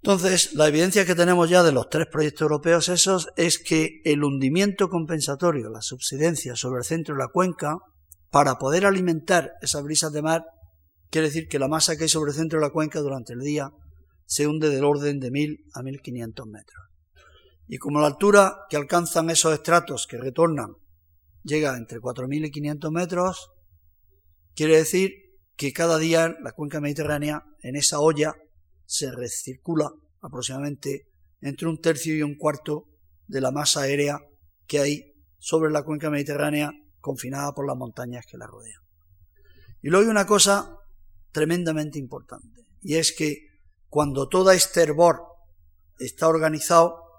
[0.00, 4.22] Entonces, la evidencia que tenemos ya de los tres proyectos europeos esos es que el
[4.22, 7.78] hundimiento compensatorio, la subsidencia sobre el centro de la cuenca,
[8.30, 10.44] para poder alimentar esas brisas de mar,
[11.10, 13.40] quiere decir que la masa que hay sobre el centro de la cuenca durante el
[13.40, 13.72] día
[14.24, 16.89] se hunde del orden de 1000 a 1500 metros.
[17.72, 20.74] Y como la altura que alcanzan esos estratos que retornan
[21.44, 23.52] llega entre 4000 y 500 metros,
[24.56, 25.12] quiere decir
[25.54, 28.34] que cada día la cuenca mediterránea, en esa olla,
[28.86, 29.88] se recircula
[30.20, 31.06] aproximadamente
[31.42, 32.88] entre un tercio y un cuarto
[33.28, 34.18] de la masa aérea
[34.66, 38.82] que hay sobre la cuenca mediterránea confinada por las montañas que la rodean.
[39.80, 40.76] Y luego hay una cosa
[41.30, 43.46] tremendamente importante, y es que
[43.86, 45.22] cuando todo este hervor
[46.00, 47.09] está organizado,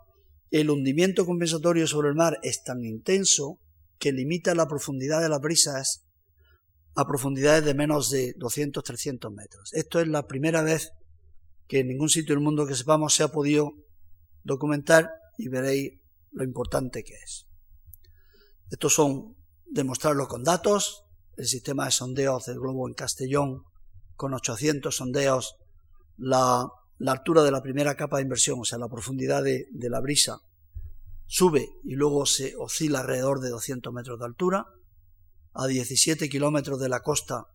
[0.52, 3.60] el hundimiento compensatorio sobre el mar es tan intenso
[3.98, 6.04] que limita la profundidad de las brisas
[6.94, 9.74] a profundidades de menos de 200-300 metros.
[9.74, 10.92] Esto es la primera vez
[11.68, 13.74] que en ningún sitio del mundo que sepamos se ha podido
[14.44, 15.94] documentar y veréis
[16.32, 17.48] lo importante que es.
[18.70, 21.06] Estos son demostrarlo con datos.
[21.38, 23.64] El sistema de sondeos del globo en Castellón
[24.18, 25.56] con 800 sondeos
[26.18, 26.68] la,
[27.10, 30.42] altura de la primera capa de inversión, o sea, la profundidad de, de la brisa,
[31.26, 34.66] sube y luego se oscila alrededor de 200 metros de altura.
[35.54, 37.48] A 17 kilómetros de la costa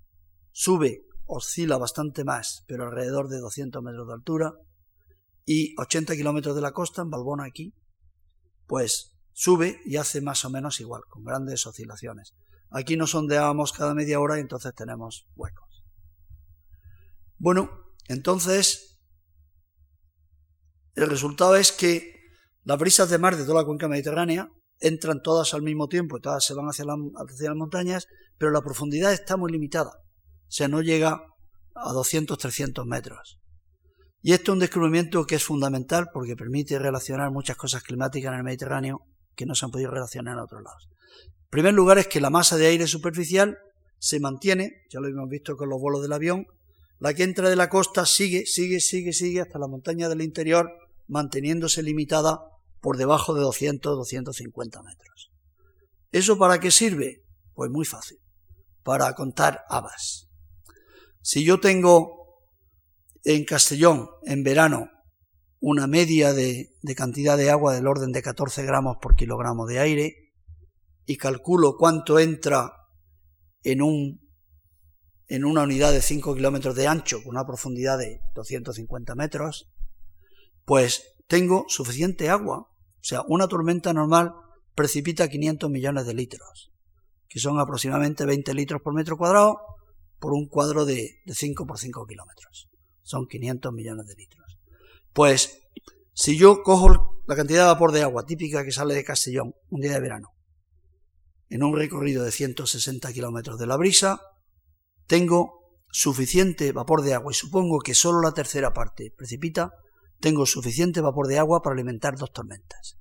[0.50, 4.54] sube, oscila bastante más, pero alrededor de 200 metros de altura.
[5.44, 7.74] Y 80 kilómetros de la costa, en Balbona aquí,
[8.66, 12.34] pues sube y hace más o menos igual, con grandes oscilaciones.
[12.70, 15.84] Aquí nos sondeábamos cada media hora y entonces tenemos huecos.
[17.38, 17.70] Bueno,
[18.08, 18.85] entonces
[20.96, 22.14] el resultado es que
[22.64, 24.48] las brisas de mar de toda la cuenca mediterránea
[24.80, 28.06] entran todas al mismo tiempo todas se van hacia, hacia las montañas,
[28.38, 29.90] pero la profundidad está muy limitada.
[29.90, 31.20] O sea, no llega
[31.74, 33.38] a 200, 300 metros.
[34.22, 38.38] Y esto es un descubrimiento que es fundamental porque permite relacionar muchas cosas climáticas en
[38.38, 39.02] el Mediterráneo
[39.34, 40.88] que no se han podido relacionar en otros lados.
[41.44, 43.58] En primer lugar es que la masa de aire superficial
[43.98, 46.46] se mantiene, ya lo hemos visto con los vuelos del avión,
[46.98, 50.70] la que entra de la costa sigue, sigue, sigue, sigue hasta la montaña del interior,
[51.08, 52.40] manteniéndose limitada
[52.80, 55.32] por debajo de 200, 250 metros.
[56.12, 57.24] ¿Eso para qué sirve?
[57.54, 58.18] Pues muy fácil,
[58.82, 60.28] para contar habas.
[61.20, 62.42] Si yo tengo
[63.24, 64.88] en Castellón, en verano,
[65.58, 70.14] una media de, cantidad de agua del orden de 14 gramos por kilogramo de aire
[71.06, 72.72] y calculo cuánto entra
[73.64, 74.20] en, un,
[75.26, 79.68] en una unidad de 5 kilómetros de ancho con una profundidad de 250 metros,
[80.66, 82.58] pues tengo suficiente agua.
[82.58, 84.34] O sea, una tormenta normal
[84.74, 86.70] precipita 500 millones de litros,
[87.28, 89.58] que son aproximadamente 20 litros por metro cuadrado
[90.18, 92.68] por un cuadro de, de 5 por 5 kilómetros.
[93.02, 94.58] Son 500 millones de litros.
[95.12, 95.62] Pues
[96.12, 99.80] si yo cojo la cantidad de vapor de agua típica que sale de Castellón un
[99.80, 100.30] día de verano,
[101.48, 104.20] en un recorrido de 160 kilómetros de la brisa,
[105.06, 109.70] tengo suficiente vapor de agua y supongo que solo la tercera parte precipita,
[110.20, 112.98] tengo suficiente vapor de agua para alimentar dos tormentas.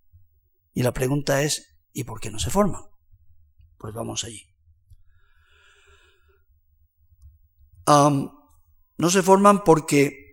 [0.73, 2.81] Y la pregunta es, ¿y por qué no se forman?
[3.77, 4.41] Pues vamos allí.
[7.87, 10.25] no se forman porque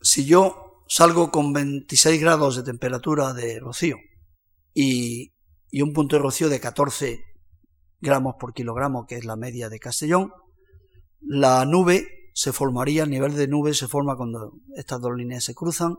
[0.00, 3.96] si yo salgo con 26 grados de temperatura de rocío
[4.74, 5.32] y,
[5.80, 7.24] un punto de rocío de 14
[8.00, 10.32] gramos por kilogramo, que es la media de Castellón,
[11.20, 15.54] la nube se formaría, el nivel de nube se forma cuando estas dos líneas se
[15.54, 15.96] cruzan,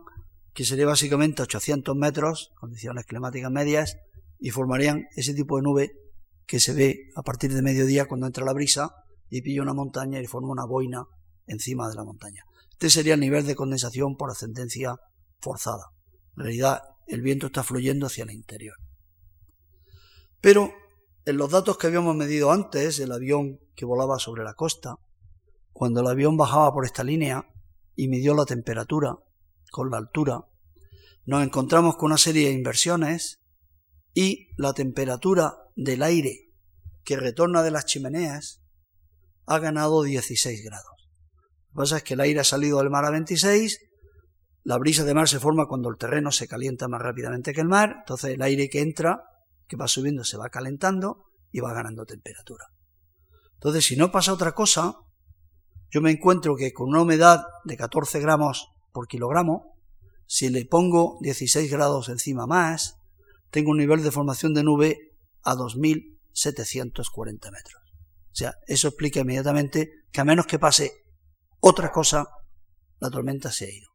[0.52, 3.96] que sería básicamente 800 metros, condiciones climáticas medias,
[4.38, 5.92] y formarían ese tipo de nube
[6.46, 8.90] que se ve a partir de mediodía cuando entra la brisa
[9.30, 11.04] y pilla una montaña y forma una boina
[11.46, 12.44] encima de la montaña.
[12.70, 14.96] Este sería el nivel de condensación por ascendencia
[15.40, 15.90] forzada.
[16.36, 18.76] En realidad, el viento está fluyendo hacia el interior.
[20.40, 20.72] Pero
[21.24, 24.96] en los datos que habíamos medido antes, el avión que volaba sobre la costa,
[25.74, 27.50] cuando el avión bajaba por esta línea
[27.96, 29.16] y midió la temperatura
[29.72, 30.44] con la altura,
[31.26, 33.40] nos encontramos con una serie de inversiones
[34.14, 36.52] y la temperatura del aire
[37.02, 38.62] que retorna de las chimeneas
[39.46, 41.10] ha ganado 16 grados.
[41.72, 43.80] Lo que pasa es que el aire ha salido del mar a 26,
[44.62, 47.68] la brisa de mar se forma cuando el terreno se calienta más rápidamente que el
[47.68, 49.24] mar, entonces el aire que entra,
[49.66, 52.66] que va subiendo, se va calentando y va ganando temperatura.
[53.54, 54.94] Entonces, si no pasa otra cosa,
[55.94, 59.76] yo me encuentro que con una humedad de 14 gramos por kilogramo,
[60.26, 62.96] si le pongo 16 grados encima más,
[63.52, 64.98] tengo un nivel de formación de nube
[65.44, 67.80] a 2.740 metros.
[68.24, 70.90] O sea, eso explica inmediatamente que a menos que pase
[71.60, 72.26] otra cosa,
[72.98, 73.90] la tormenta se ha ido.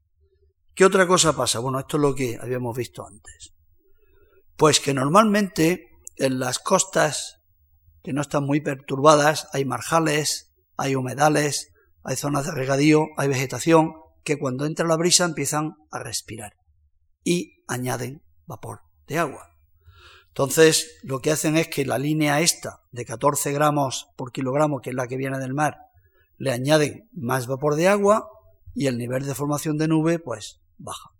[0.73, 1.59] ¿Qué otra cosa pasa?
[1.59, 3.51] Bueno, esto es lo que habíamos visto antes.
[4.55, 7.41] Pues que normalmente en las costas
[8.01, 11.68] que no están muy perturbadas hay marjales, hay humedales,
[12.03, 16.55] hay zonas de regadío, hay vegetación que cuando entra la brisa empiezan a respirar
[17.23, 19.49] y añaden vapor de agua.
[20.29, 24.91] Entonces, lo que hacen es que la línea esta de 14 gramos por kilogramo, que
[24.91, 25.77] es la que viene del mar,
[26.37, 28.29] le añaden más vapor de agua
[28.73, 31.11] y el nivel de formación de nube pues baja.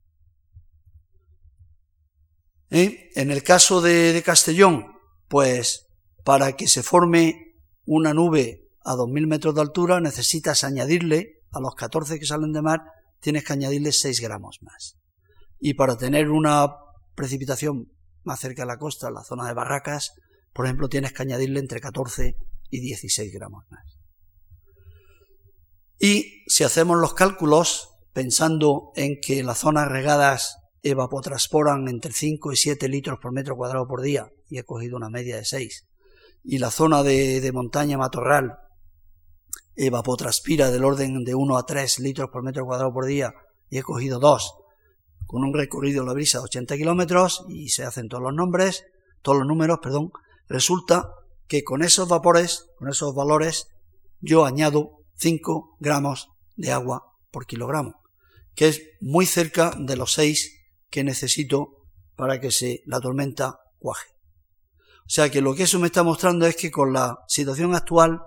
[2.70, 3.10] ¿Eh?
[3.16, 4.94] En el caso de, Castellón,
[5.28, 5.88] pues
[6.24, 11.76] para que se forme una nube a 2.000 metros de altura necesitas añadirle, a los
[11.76, 12.82] 14 que salen de mar,
[13.20, 14.98] tienes que añadirle 6 gramos más.
[15.60, 16.68] Y para tener una
[17.16, 17.92] precipitación
[18.24, 20.14] más cerca de la costa, en la zona de Barracas,
[20.54, 22.36] por ejemplo, tienes que añadirle entre 14
[22.70, 24.00] y 16 gramos más.
[26.00, 32.56] Y si hacemos los cálculos, pensando en que las zonas regadas evapotransporan entre 5 y
[32.56, 35.88] 7 litros por metro cuadrado por día, y he cogido una media de 6,
[36.44, 38.58] y la zona de, montaña matorral
[39.80, 43.34] evapotranspira del orden de 1 a 3 litros por metro cuadrado por día
[43.70, 44.56] y he cogido dos
[45.26, 48.84] con un recorrido en la brisa de 80 kilómetros y se hacen todos los nombres,
[49.22, 50.12] todos los números, perdón,
[50.48, 51.12] resulta
[51.48, 53.70] que con esos vapores, con esos valores,
[54.20, 58.02] yo añado 5 gramos de agua por kilogramo,
[58.56, 60.52] que es muy cerca de los 6
[60.90, 64.10] que necesito para que se, la tormenta cuaje.
[65.06, 68.20] O sea que lo que eso me está mostrando es que con la situación actual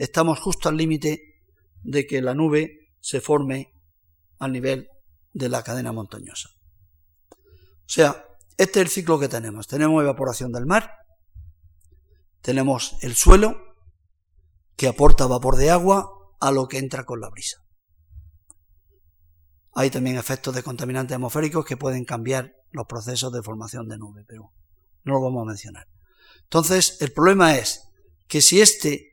[0.00, 1.42] estamos justo al límite
[1.82, 3.74] de que la nube se forme
[4.38, 4.88] al nivel
[5.34, 6.48] de la cadena montañosa.
[7.30, 8.24] O sea,
[8.56, 9.66] este es el ciclo que tenemos.
[9.66, 10.90] Tenemos evaporación del mar,
[12.40, 13.60] tenemos el suelo,
[14.74, 17.58] que aporta vapor de agua a lo que entra con la brisa.
[19.74, 24.24] Hay también efectos de contaminantes atmosféricos que pueden cambiar los procesos de formación de nube,
[24.26, 24.50] pero
[25.04, 25.86] no lo vamos a mencionar.
[26.44, 27.82] Entonces, el problema es
[28.26, 29.09] que si este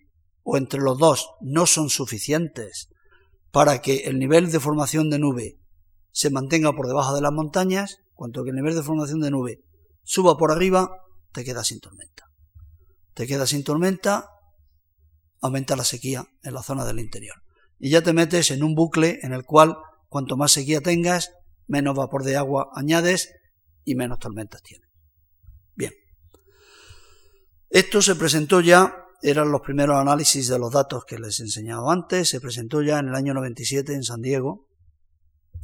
[0.50, 2.88] o entre los dos no son suficientes
[3.52, 5.60] para que el nivel de formación de nube
[6.12, 9.60] se mantenga por debajo de las montañas, cuanto que el nivel de formación de nube
[10.04, 10.90] suba por arriba,
[11.34, 12.32] te quedas sin tormenta.
[13.14, 14.30] Te quedas sin tormenta,
[15.42, 17.36] aumenta la sequía en la zona del interior.
[17.78, 19.76] Y ya te metes en un bucle en el cual
[20.08, 21.34] cuanto más sequía tengas,
[21.68, 23.34] menos vapor de agua añades
[23.84, 24.88] y menos tormentas tienes.
[25.76, 25.92] Bien.
[27.70, 31.90] Esto se presentó ya, eran los primeros análisis de los datos que les he enseñado
[31.90, 34.68] antes, se presentó ya en el año 97 en San Diego,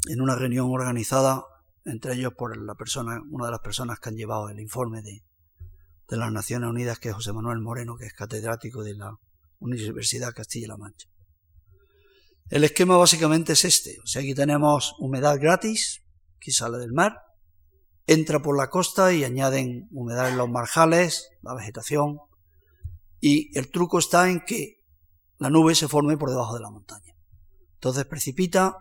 [0.08, 1.44] en una reunión organizada
[1.86, 5.24] entre ellos por la persona, una de las personas que han llevado el informe de,
[6.10, 9.16] de las Naciones Unidas, que es José Manuel Moreno, que es catedrático de la
[9.60, 11.10] Universidad Castilla-La Mancha.
[12.50, 13.98] El esquema básicamente es este.
[14.04, 16.04] O sea, aquí tenemos humedad gratis,
[16.40, 17.18] que sale del mar,
[18.06, 22.20] entra por la costa y añaden humedad en los marjales, la vegetación,
[23.26, 24.82] y el truco está en que
[25.38, 27.14] la nube se forme por debajo de la montaña.
[27.76, 28.76] Entonces precipita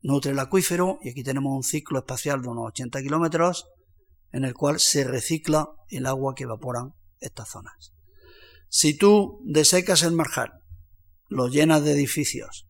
[0.00, 3.66] nutre el acuífero y aquí tenemos un ciclo espacial de unos 80 kilómetros
[4.32, 7.92] en el cual se recicla el agua que evaporan estas zonas.
[8.70, 10.50] Si tú desecas el marjal,
[11.28, 12.66] lo llenas de edificios,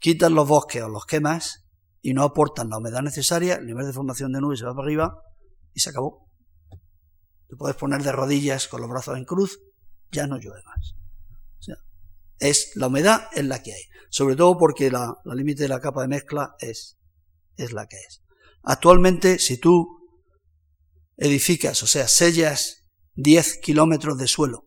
[0.00, 1.66] quitas los bosques o los quemas
[2.00, 4.86] y no aportan la humedad necesaria, el nivel de formación de nubes se va para
[4.86, 5.14] arriba
[5.74, 6.26] y se acabó.
[7.50, 9.58] Te puedes poner de rodillas con los brazos en cruz,
[10.12, 10.94] ya no llueve más.
[12.38, 16.02] es la humedad es la que hay sobre todo porque la, límite de la capa
[16.02, 16.98] de mezcla es,
[17.56, 18.22] es la que es.
[18.62, 19.86] Actualmente, si tú
[21.16, 24.66] edificas, o sea, sellas 10 kilómetros de suelo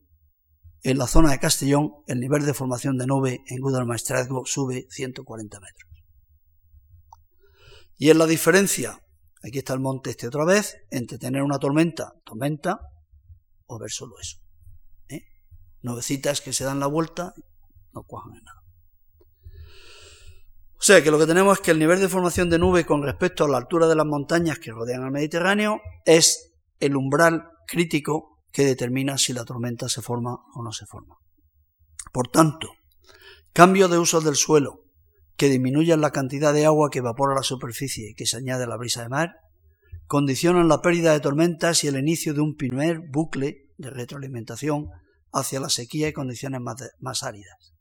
[0.82, 5.60] en la zona de Castellón, el nivel de formación de nube en Maestrazgo sube 140
[5.60, 5.92] metros.
[7.98, 9.00] Y es la diferencia,
[9.44, 12.80] aquí está el monte este otra vez, entre tener una tormenta, tormenta,
[13.66, 14.43] o ver solo eso.
[15.84, 17.34] Nubecitas que se dan la vuelta,
[17.94, 18.64] no cuajan en nada.
[20.84, 23.04] O sea que lo que tenemos es que el nivel de formación de nube con
[23.04, 28.42] respecto a la altura de las montañas que rodean al Mediterráneo es el umbral crítico
[28.52, 31.16] que determina si la tormenta se forma o no se forma.
[32.12, 32.70] Por tanto,
[33.54, 34.84] cambio de uso del suelo
[35.38, 38.68] que disminuyan la cantidad de agua que evapora la superficie y que se añade a
[38.68, 39.36] la brisa de mar,
[40.06, 44.90] condicionan la pérdida de tormentas y el inicio de un primer bucle de retroalimentación
[45.34, 47.74] hacia la sequía y condiciones más áridas.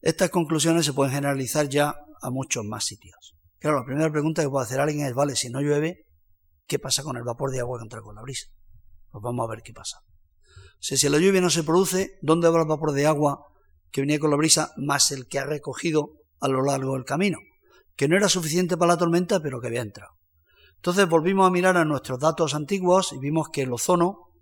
[0.00, 3.34] Estas conclusiones se pueden generalizar ya a muchos más sitios.
[3.58, 6.06] Claro, la primera pregunta que puede hacer alguien es, vale, si no llueve,
[6.66, 8.48] ¿qué pasa con el vapor de agua que entra con la brisa?
[9.10, 10.00] Pues vamos a ver qué pasa.
[10.78, 13.46] Si, si la lluvia no se produce, ¿dónde va el vapor de agua
[13.90, 16.10] que venía con la brisa más el que ha recogido
[16.40, 17.38] a lo largo del camino?
[17.96, 20.12] Que no era suficiente para la tormenta, pero que había entrado.
[20.76, 24.33] Entonces volvimos a mirar a nuestros datos antiguos y vimos que el ozono,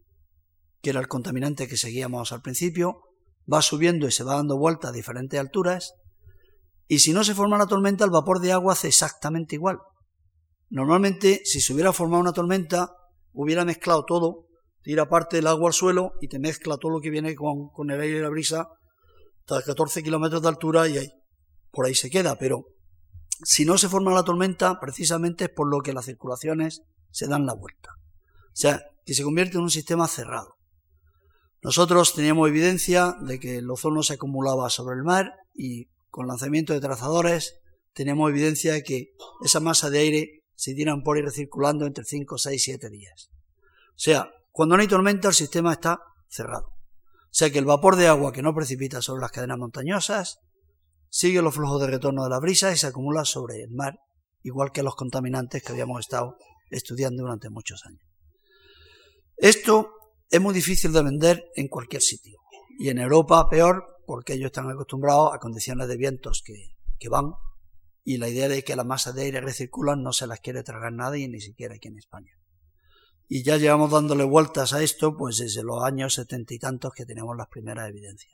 [0.82, 3.02] que era el contaminante que seguíamos al principio,
[3.50, 5.94] va subiendo y se va dando vueltas a diferentes alturas,
[6.88, 9.78] y si no se forma la tormenta, el vapor de agua hace exactamente igual.
[10.68, 12.90] Normalmente, si se hubiera formado una tormenta,
[13.32, 14.46] hubiera mezclado todo,
[14.82, 17.90] tira parte del agua al suelo y te mezcla todo lo que viene con, con
[17.90, 18.68] el aire y la brisa
[19.40, 21.08] hasta 14 kilómetros de altura y ahí,
[21.70, 22.36] por ahí se queda.
[22.36, 22.66] Pero
[23.44, 27.46] si no se forma la tormenta, precisamente es por lo que las circulaciones se dan
[27.46, 27.90] la vuelta.
[28.48, 30.56] O sea, que se convierte en un sistema cerrado.
[31.62, 36.72] Nosotros teníamos evidencia de que el ozono se acumulaba sobre el mar y con lanzamiento
[36.72, 37.60] de trazadores
[37.94, 39.12] teníamos evidencia de que
[39.44, 43.30] esa masa de aire se tiran por ir recirculando entre 5, 6, 7 días.
[43.90, 46.66] O sea, cuando no hay tormenta el sistema está cerrado.
[46.66, 50.40] O sea que el vapor de agua que no precipita sobre las cadenas montañosas
[51.08, 54.00] sigue los flujos de retorno de la brisa y se acumula sobre el mar,
[54.42, 56.36] igual que los contaminantes que habíamos estado
[56.70, 58.02] estudiando durante muchos años.
[59.36, 59.92] Esto
[60.32, 62.38] es muy difícil de vender en cualquier sitio.
[62.78, 66.54] y en Europa peor porque ellos están acostumbrados a condiciones de vientos que,
[66.98, 67.34] que van
[68.02, 70.92] y la idea de que las masas de aire recirculan no se las quiere tragar
[70.92, 72.32] nadie, ni siquiera aquí en España.
[73.28, 77.04] Y ya llevamos dándole vueltas a esto pues desde los años setenta y tantos que
[77.04, 78.32] tenemos las primeras evidencias.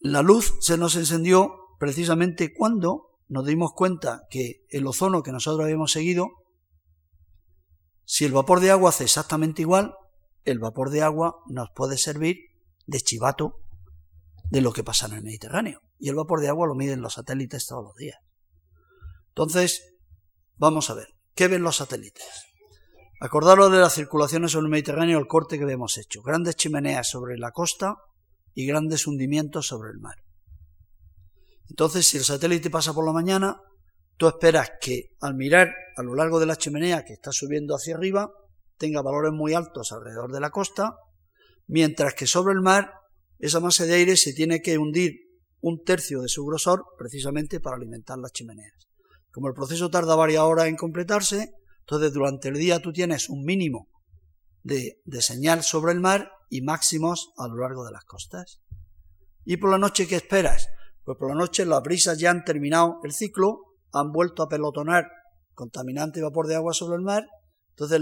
[0.00, 5.64] La luz se nos encendió precisamente cuando nos dimos cuenta que el ozono que nosotros
[5.64, 6.28] habíamos seguido,
[8.04, 9.94] si el vapor de agua hace exactamente igual,
[10.44, 12.38] el vapor de agua nos puede servir
[12.86, 13.60] de chivato
[14.50, 15.80] de lo que pasa en el Mediterráneo.
[15.98, 18.18] Y el vapor de agua lo miden los satélites todos los días.
[19.28, 19.94] Entonces,
[20.56, 22.26] vamos a ver, ¿qué ven los satélites?
[23.20, 26.22] Acordaros de las circulaciones sobre el Mediterráneo, el corte que hemos hecho.
[26.22, 27.96] Grandes chimeneas sobre la costa
[28.54, 30.16] y grandes hundimientos sobre el mar.
[31.68, 33.60] Entonces, si el satélite pasa por la mañana,
[34.16, 37.94] tú esperas que al mirar a lo largo de la chimenea que está subiendo hacia
[37.94, 38.32] arriba,
[38.80, 40.96] tenga valores muy altos alrededor de la costa,
[41.66, 42.94] mientras que sobre el mar
[43.38, 45.20] esa masa de aire se tiene que hundir
[45.60, 48.88] un tercio de su grosor precisamente para alimentar las chimeneas.
[49.30, 53.44] Como el proceso tarda varias horas en completarse, entonces durante el día tú tienes un
[53.44, 53.88] mínimo
[54.62, 58.60] de, de, señal sobre el mar y máximos a lo largo de las costas.
[59.44, 60.68] ¿Y por la noche qué esperas?
[61.04, 63.58] Pues por la noche las brisas ya han terminado el ciclo,
[63.92, 65.06] han vuelto a pelotonar
[65.52, 67.26] contaminante y vapor de agua sobre el mar,
[67.70, 68.00] entonces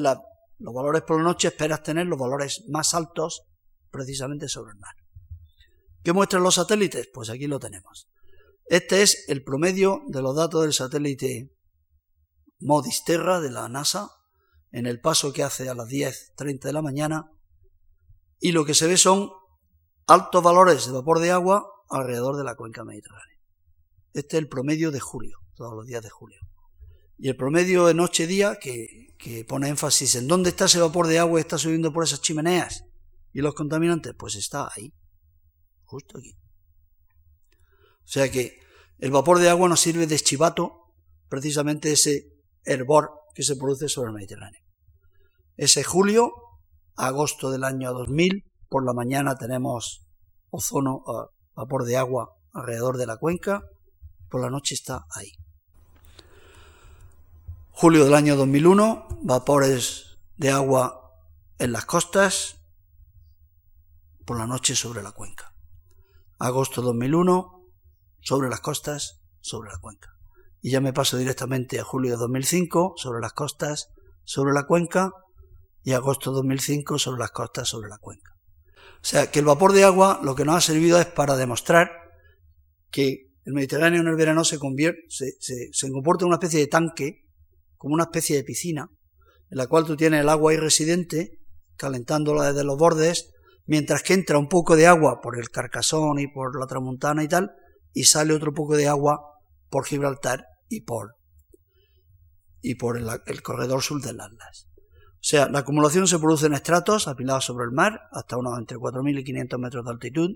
[0.58, 3.42] los valores por la noche esperas tener los valores más altos
[3.90, 4.94] precisamente sobre el mar.
[6.02, 7.08] ¿Qué muestran los satélites?
[7.12, 8.08] Pues aquí lo tenemos.
[8.66, 11.50] Este es el promedio de los datos del satélite
[12.60, 14.10] MODIS Terra de la NASA
[14.70, 17.30] en el paso que hace a las 10.30 de la mañana
[18.40, 19.30] y lo que se ve son
[20.06, 23.38] altos valores de vapor de agua alrededor de la cuenca mediterránea.
[24.12, 26.38] Este es el promedio de julio, todos los días de julio.
[27.18, 31.18] Y el promedio de noche-día que, que pone énfasis en dónde está ese vapor de
[31.18, 32.84] agua que está subiendo por esas chimeneas
[33.32, 34.92] y los contaminantes, pues está ahí,
[35.84, 36.32] justo aquí.
[38.04, 38.58] O sea que
[38.98, 40.94] el vapor de agua nos sirve de chivato
[41.28, 42.32] precisamente ese
[42.64, 44.60] hervor que se produce sobre el Mediterráneo.
[45.56, 46.32] Ese julio,
[46.96, 50.06] agosto del año 2000, por la mañana tenemos
[50.50, 53.62] ozono, uh, vapor de agua alrededor de la cuenca,
[54.30, 55.32] por la noche está ahí.
[57.80, 61.12] Julio del año 2001, vapores de agua
[61.60, 62.56] en las costas,
[64.26, 65.54] por la noche sobre la cuenca.
[66.40, 67.62] Agosto 2001,
[68.18, 70.08] sobre las costas, sobre la cuenca.
[70.60, 73.90] Y ya me paso directamente a julio de 2005, sobre las costas,
[74.24, 75.12] sobre la cuenca,
[75.84, 78.32] y agosto 2005, sobre las costas, sobre la cuenca.
[79.00, 81.92] O sea, que el vapor de agua lo que nos ha servido es para demostrar
[82.90, 87.27] que el Mediterráneo en el verano se convierte, se, comporta en una especie de tanque,
[87.78, 88.90] como una especie de piscina,
[89.50, 91.40] en la cual tú tienes el agua ahí residente,
[91.76, 93.30] calentándola desde los bordes,
[93.66, 97.28] mientras que entra un poco de agua por el Carcasón y por la Tramontana y
[97.28, 97.52] tal,
[97.92, 99.20] y sale otro poco de agua
[99.70, 101.16] por Gibraltar y por,
[102.60, 104.66] y por el, corredor sur del Atlas.
[105.14, 108.76] O sea, la acumulación se produce en estratos apilados sobre el mar, hasta unos entre
[108.76, 110.30] 4.000 y 500 metros de altitud,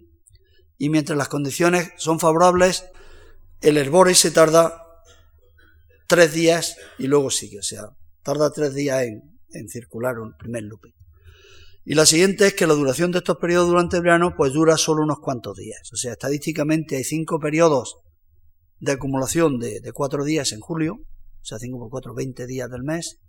[0.79, 2.87] y mientras las condiciones son favorables,
[3.61, 4.92] el hervor se tarda
[6.13, 7.85] tres días y luego sigue, o sea,
[8.23, 10.93] tarda tres días en, circular un primer looping.
[11.87, 14.77] Y la siguiente es que la duración de estos periodos durante el verano pues dura
[14.77, 15.91] solo unos cuantos días.
[15.91, 17.97] O sea, estadísticamente hay cinco periodos
[18.79, 22.71] de acumulación de, de cuatro días en julio, o sea, cinco por cuatro, 20 días
[22.71, 23.23] del mes,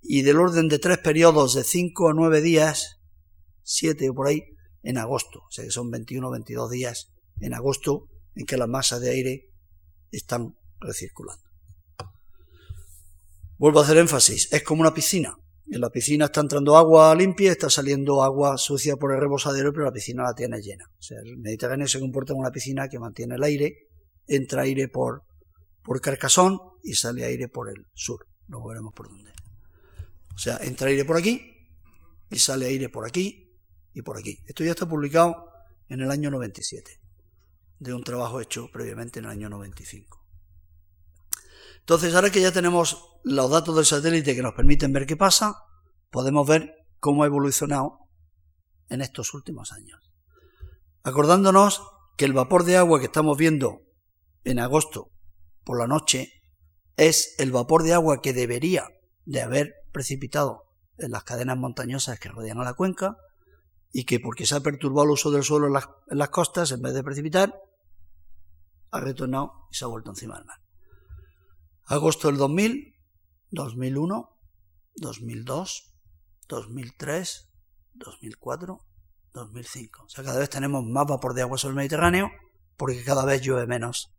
[0.00, 3.00] y del orden de tres periodos de 5 a 9 días,
[3.64, 4.44] 7 o por ahí,
[4.84, 5.40] en agosto.
[5.40, 9.10] O sea que son 21 o 22 días en agosto en que las masas de
[9.10, 9.50] aire
[10.12, 11.51] están recirculando.
[13.62, 15.38] Vuelvo a hacer énfasis, es como una piscina.
[15.70, 19.84] En la piscina está entrando agua limpia, está saliendo agua sucia por el rebosadero, pero
[19.84, 20.84] la piscina la tiene llena.
[20.98, 23.86] O sea, el Mediterráneo se comporta como una piscina que mantiene el aire,
[24.26, 25.22] entra aire por,
[25.84, 28.26] por Carcasón y sale aire por el sur.
[28.48, 29.30] Luego veremos por dónde.
[30.34, 31.40] O sea, entra aire por aquí
[32.30, 33.48] y sale aire por aquí
[33.94, 34.40] y por aquí.
[34.48, 35.36] Esto ya está publicado
[35.88, 36.98] en el año 97,
[37.78, 40.21] de un trabajo hecho previamente en el año 95.
[41.82, 45.56] Entonces, ahora que ya tenemos los datos del satélite que nos permiten ver qué pasa,
[46.10, 47.98] podemos ver cómo ha evolucionado
[48.88, 50.00] en estos últimos años.
[51.02, 51.82] Acordándonos
[52.16, 53.80] que el vapor de agua que estamos viendo
[54.44, 55.10] en agosto
[55.64, 56.32] por la noche
[56.96, 58.86] es el vapor de agua que debería
[59.24, 60.64] de haber precipitado
[60.98, 63.16] en las cadenas montañosas que rodean a la cuenca
[63.92, 65.72] y que porque se ha perturbado el uso del suelo en
[66.18, 67.54] las, costas, en vez de precipitar,
[68.90, 70.61] ha retornado y se ha vuelto encima del mar.
[71.86, 72.94] Agosto del 2000,
[73.50, 74.38] 2001,
[74.96, 75.94] 2002,
[76.48, 77.48] 2003,
[77.94, 78.86] 2004,
[79.32, 80.04] 2005.
[80.04, 82.30] O sea, cada vez tenemos más vapor de agua sobre el Mediterráneo
[82.76, 84.14] porque cada vez llueve menos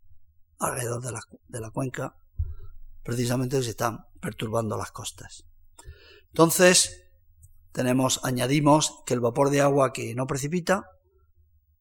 [0.58, 2.16] alrededor de la, de la cuenca,
[3.02, 5.44] precisamente se están perturbando las costas.
[6.28, 7.04] Entonces,
[7.72, 10.90] tenemos, añadimos que el vapor de agua que no precipita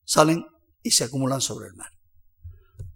[0.05, 0.45] salen
[0.81, 1.91] y se acumulan sobre el mar.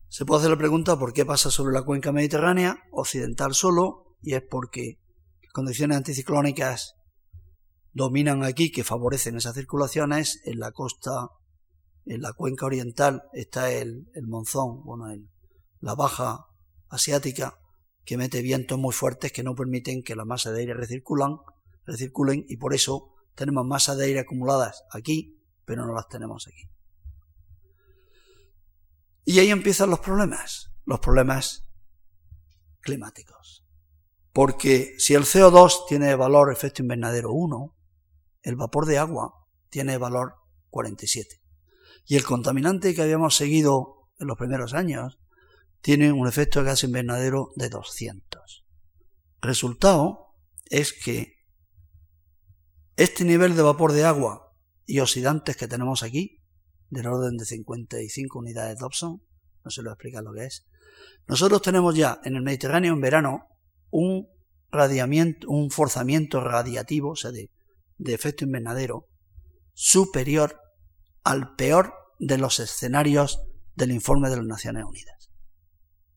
[0.09, 4.33] Se puede hacer la pregunta por qué pasa sobre la cuenca mediterránea occidental solo, y
[4.33, 4.99] es porque
[5.53, 6.95] condiciones anticiclónicas
[7.93, 10.41] dominan aquí que favorecen esas circulaciones.
[10.45, 11.29] En la costa,
[12.05, 15.07] en la cuenca oriental, está el, monzón, bueno,
[15.81, 16.45] la baja
[16.89, 17.57] asiática,
[18.05, 21.39] que mete vientos muy fuertes que no permiten que la masa de aire recirculan,
[21.85, 26.76] recirculen y por eso tenemos masa de aire acumuladas aquí, pero no las tenemos aquí.
[29.29, 31.67] Y ahí empiezan los problemas, los problemas
[32.79, 33.65] climáticos.
[34.31, 37.75] Porque si el CO2 tiene valor efecto invernadero 1,
[38.43, 39.33] el vapor de agua
[39.69, 40.35] tiene valor
[40.69, 41.41] 47.
[42.05, 45.19] Y el contaminante que habíamos seguido en los primeros años
[45.81, 48.65] tiene un efecto de gas invernadero de 200.
[49.41, 50.35] Resultado
[50.67, 51.33] es que
[52.95, 54.53] este nivel de vapor de agua
[54.85, 56.46] y oxidantes que tenemos aquí
[56.89, 59.21] del orden de 55 unidades Dobson,
[59.63, 60.65] no se lo explica lo que es.
[61.27, 63.47] Nosotros tenemos ya en el Mediterráneo en verano
[63.89, 64.27] un
[64.71, 67.49] radiamiento, un forzamiento radiativo, o sea, de,
[68.05, 69.07] efecto invernadero,
[69.73, 70.59] superior
[71.23, 73.39] al peor de los escenarios
[73.75, 75.29] del informe de las Naciones Unidas.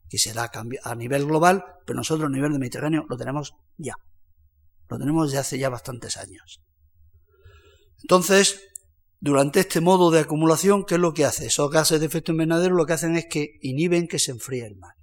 [0.08, 0.50] Que será
[0.84, 3.94] a nivel global, pero nosotros a nivel de Mediterráneo lo tenemos ya.
[4.88, 6.62] Lo tenemos desde hace ya bastantes años.
[8.02, 8.69] Entonces,
[9.20, 11.46] durante este modo de acumulación, ¿qué es lo que hace?
[11.46, 14.76] Esos gases de efecto invernadero lo que hacen es que inhiben que se enfríe el
[14.76, 14.94] mar.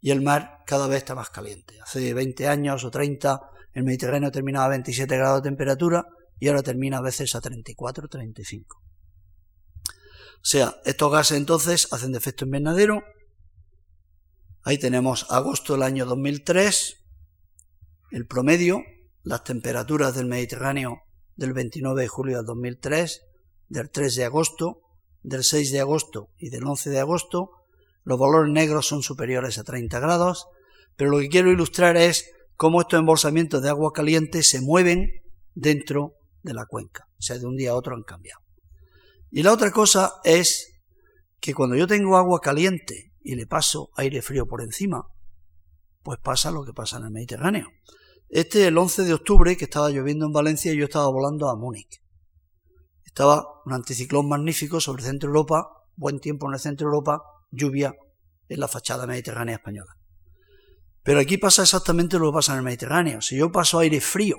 [0.00, 1.78] Y el mar cada vez está más caliente.
[1.82, 3.40] Hace 20 años o 30
[3.74, 6.06] el Mediterráneo terminaba a 27 grados de temperatura
[6.38, 8.78] y ahora termina a veces a 34 35.
[8.78, 13.02] O sea, estos gases entonces hacen de efecto invernadero.
[14.62, 16.96] Ahí tenemos agosto del año 2003,
[18.12, 18.82] el promedio,
[19.22, 21.02] las temperaturas del Mediterráneo
[21.36, 23.22] del 29 de julio del 2003,
[23.68, 24.80] del 3 de agosto,
[25.22, 27.50] del 6 de agosto y del 11 de agosto,
[28.04, 30.46] los valores negros son superiores a 30 grados,
[30.96, 35.10] pero lo que quiero ilustrar es cómo estos embolsamientos de agua caliente se mueven
[35.54, 38.40] dentro de la cuenca, o sea, de un día a otro han cambiado.
[39.30, 40.80] Y la otra cosa es
[41.40, 45.08] que cuando yo tengo agua caliente y le paso aire frío por encima,
[46.02, 47.68] pues pasa lo que pasa en el Mediterráneo.
[48.28, 51.56] Este es el 11 de octubre que estaba lloviendo en Valencia yo estaba volando a
[51.56, 52.02] Múnich.
[53.04, 57.94] Estaba un anticiclón magnífico sobre centro Europa, buen tiempo en el centro Europa, lluvia
[58.48, 59.96] en la fachada mediterránea española.
[61.04, 63.20] Pero aquí pasa exactamente lo que pasa en el Mediterráneo.
[63.20, 64.38] Si yo paso aire frío,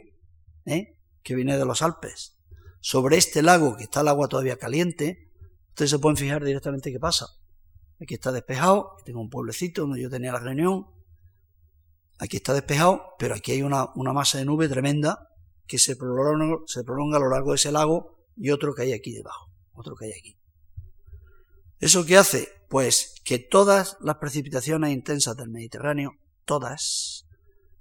[0.66, 1.00] ¿eh?
[1.24, 2.38] que viene de los Alpes,
[2.82, 5.32] sobre este lago que está el agua todavía caliente,
[5.70, 7.28] ustedes se pueden fijar directamente qué pasa.
[8.02, 10.88] Aquí está despejado, tengo un pueblecito donde yo tenía la reunión,
[12.20, 15.28] Aquí está despejado, pero aquí hay una, masa de nube tremenda
[15.68, 18.94] que se prolonga, se prolonga a lo largo de ese lago y otro que hay
[18.94, 20.38] aquí debajo, otro que hay aquí.
[21.80, 22.50] ¿Eso qué hace?
[22.70, 26.14] Pues que todas las precipitaciones intensas del Mediterráneo,
[26.44, 27.26] todas,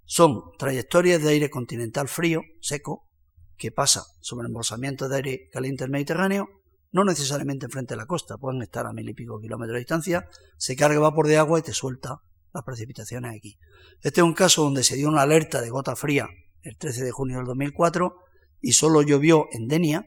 [0.05, 3.09] son trayectorias de aire continental frío, seco,
[3.57, 6.49] que pasa sobre el embolsamiento de aire caliente del Mediterráneo,
[6.93, 10.29] no necesariamente enfrente de la costa, pueden estar a mil y pico kilómetros de distancia,
[10.59, 12.21] se carga vapor de agua y te suelta
[12.57, 13.59] las precipitaciones aquí.
[14.01, 16.29] Este es un caso donde se dio una alerta de gota fría
[16.63, 18.17] el 13 de junio del 2004
[18.61, 20.07] y solo llovió en Denia,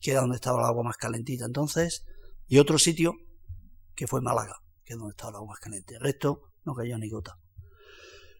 [0.00, 2.04] que era donde estaba el agua más calentita entonces,
[2.46, 3.14] y otro sitio
[3.94, 5.94] que fue Málaga, que es donde estaba el agua más caliente.
[5.94, 7.36] El resto no cayó ni gota.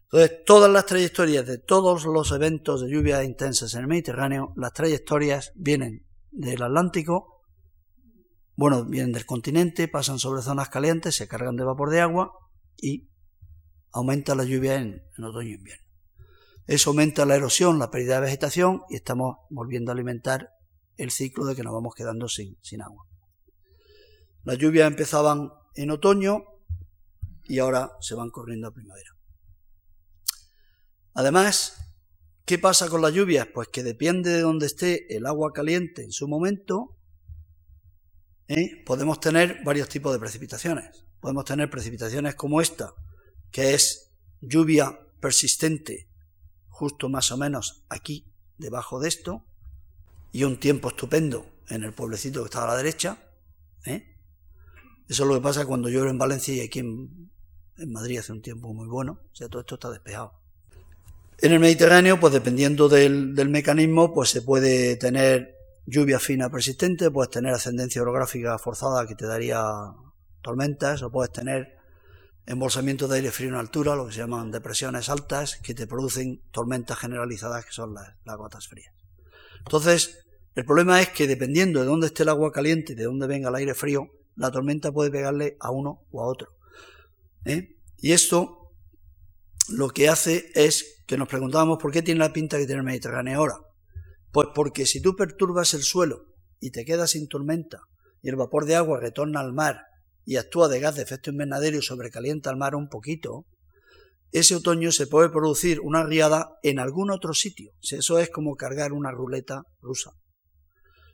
[0.04, 4.72] Entonces, todas las trayectorias de todos los eventos de lluvias intensas en el Mediterráneo, las
[4.72, 7.40] trayectorias vienen del Atlántico,
[8.54, 12.32] bueno, vienen del continente, pasan sobre zonas calientes, se cargan de vapor de agua
[12.76, 13.08] y
[13.92, 15.86] aumenta la lluvia en, otoño e invierno.
[16.66, 20.50] Eso aumenta la erosión, la pérdida de vegetación y estamos volviendo a alimentar
[20.96, 23.06] el ciclo de que nos vamos quedando sin, agua.
[24.44, 26.44] Las lluvias empezaban en otoño
[27.44, 29.10] y ahora se van corriendo a primavera.
[31.14, 31.76] Además,
[32.44, 33.48] ¿qué pasa con las lluvias?
[33.52, 36.96] Pues que depende de donde esté el agua caliente en su momento,
[38.48, 38.82] ¿eh?
[38.86, 41.04] podemos tener varios tipos de precipitaciones.
[41.20, 42.94] Podemos tener precipitaciones como esta,
[43.52, 46.08] que es lluvia persistente
[46.68, 48.26] justo más o menos aquí,
[48.58, 49.44] debajo de esto,
[50.32, 53.18] y un tiempo estupendo en el pueblecito que está a la derecha.
[53.84, 54.16] ¿eh?
[55.08, 57.30] Eso es lo que pasa cuando llueve en Valencia y aquí en,
[57.86, 60.34] Madrid hace un tiempo muy bueno, o sea, todo esto está despejado.
[61.38, 67.10] En el Mediterráneo, pues dependiendo del, del mecanismo, pues se puede tener lluvia fina persistente,
[67.10, 69.64] puedes tener ascendencia orográfica forzada que te daría
[70.42, 71.81] tormentas, o puedes tener
[72.46, 76.42] embolsamiento de aire frío en altura, lo que se llaman depresiones altas, que te producen
[76.50, 78.92] tormentas generalizadas que son las, gotas frías.
[79.58, 83.26] Entonces, el problema es que dependiendo de dónde esté el agua caliente y de dónde
[83.26, 86.48] venga el aire frío, la tormenta puede pegarle a uno o a otro.
[87.44, 87.76] ¿eh?
[87.98, 88.72] Y esto
[89.68, 92.86] lo que hace es que nos preguntamos por qué tiene la pinta que tiene el
[92.86, 93.56] Mediterráneo ahora.
[94.32, 96.26] Pues porque si tú perturbas el suelo
[96.58, 97.82] y te quedas sin tormenta
[98.22, 99.86] y el vapor de agua retorna al mar
[100.24, 103.44] y actúa de gas de efecto invernadero y sobrecalienta el mar un poquito,
[104.30, 107.72] ese otoño se puede producir una riada en algún otro sitio.
[107.82, 110.12] Eso es como cargar una ruleta rusa.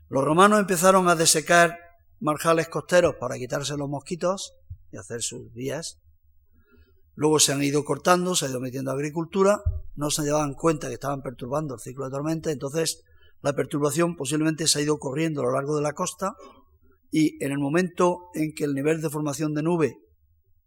[0.08, 1.76] Los romanos empezaron a desecar
[2.20, 4.52] marjales costeros para quitarse los mosquitos
[4.92, 5.98] y hacer sus vías.
[7.14, 9.60] Luego se han ido cortando, se ha ido metiendo agricultura,
[9.96, 13.02] no se daban cuenta que estaban perturbando el ciclo de tormenta, entonces
[13.40, 16.36] la perturbación posiblemente se ha ido corriendo a lo largo de la costa
[17.10, 19.98] y en el momento en que el nivel de formación de nube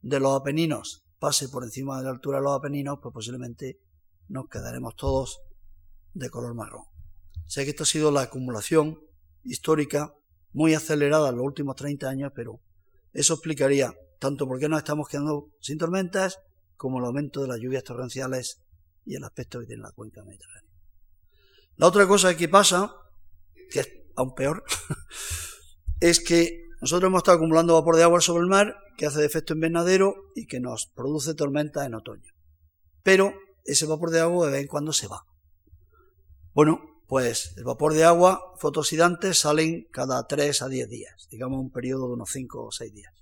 [0.02, 3.80] de los Apeninos pase por encima de la altura de los Apeninos, pues posiblemente
[4.28, 5.42] nos quedaremos todos
[6.14, 6.86] de color marrón.
[7.46, 9.00] Sé que esto ha sido la acumulación
[9.44, 10.14] histórica
[10.54, 12.60] muy acelerada en los últimos 30 años, pero
[13.14, 16.40] eso explicaría tanto por qué nos estamos quedando sin tormentas
[16.76, 18.62] como el aumento de las lluvias torrenciales
[19.06, 20.72] y el aspecto que tiene la cuenca mediterránea.
[21.76, 22.96] La otra cosa que pasa,
[23.70, 24.64] que es aún peor,
[26.02, 29.28] es que nosotros hemos estado acumulando vapor de agua sobre el mar que hace de
[29.28, 32.34] efecto invernadero y que nos produce tormentas en otoño.
[33.04, 33.34] Pero
[33.64, 35.22] ese vapor de agua de vez en cuando se va.
[36.54, 41.72] Bueno, pues el vapor de agua fotooxidante salen cada 3 a 10 días, digamos un
[41.72, 43.14] periodo de unos 5 o 6 días.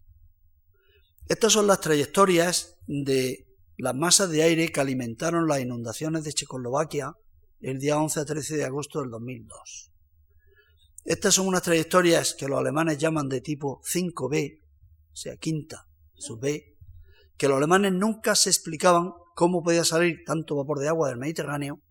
[1.27, 3.45] Estas son las trayectorias de
[3.77, 7.13] las masas de aire que alimentaron las inundaciones de Checoslovaquia
[7.59, 9.91] el día 11 a 13 de agosto del 2002.
[11.09, 14.61] Estas son unas trayectorias que los alemanes llaman de tipo 5B,
[15.11, 16.77] o sea, quinta, sub B,
[17.35, 21.81] que los alemanes nunca se explicaban cómo podía salir tanto vapor de agua del Mediterráneo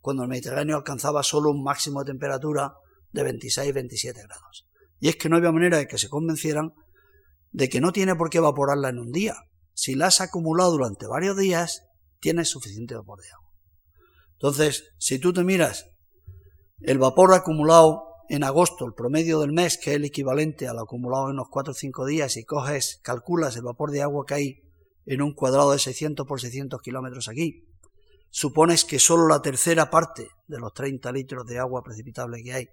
[0.00, 2.72] cuando el Mediterráneo alcanzaba solo un máximo de temperatura
[3.12, 4.66] de 26-27 grados.
[5.00, 6.72] Y es que no había manera de que se convencieran
[7.50, 9.34] de que no tiene por qué evaporarla en un día.
[9.74, 11.82] Si la has acumulado durante varios días,
[12.20, 13.52] tienes suficiente vapor de agua.
[14.32, 15.84] Entonces, si tú te miras
[16.80, 21.30] el vapor acumulado en agosto, el promedio del mes, que es el equivalente al acumulado
[21.30, 24.62] en los 4 o 5 días, y coges, calculas el vapor de agua que hay
[25.06, 27.64] en un cuadrado de 600 por 600 kilómetros aquí,
[28.30, 32.68] supones que solo la tercera parte de los 30 litros de agua precipitable que hay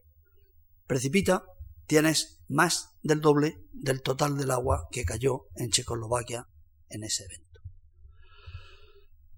[0.88, 1.46] precipita,
[1.88, 6.48] tienes más del doble del total del agua que cayó en Checoslovaquia
[6.90, 7.53] en ese evento.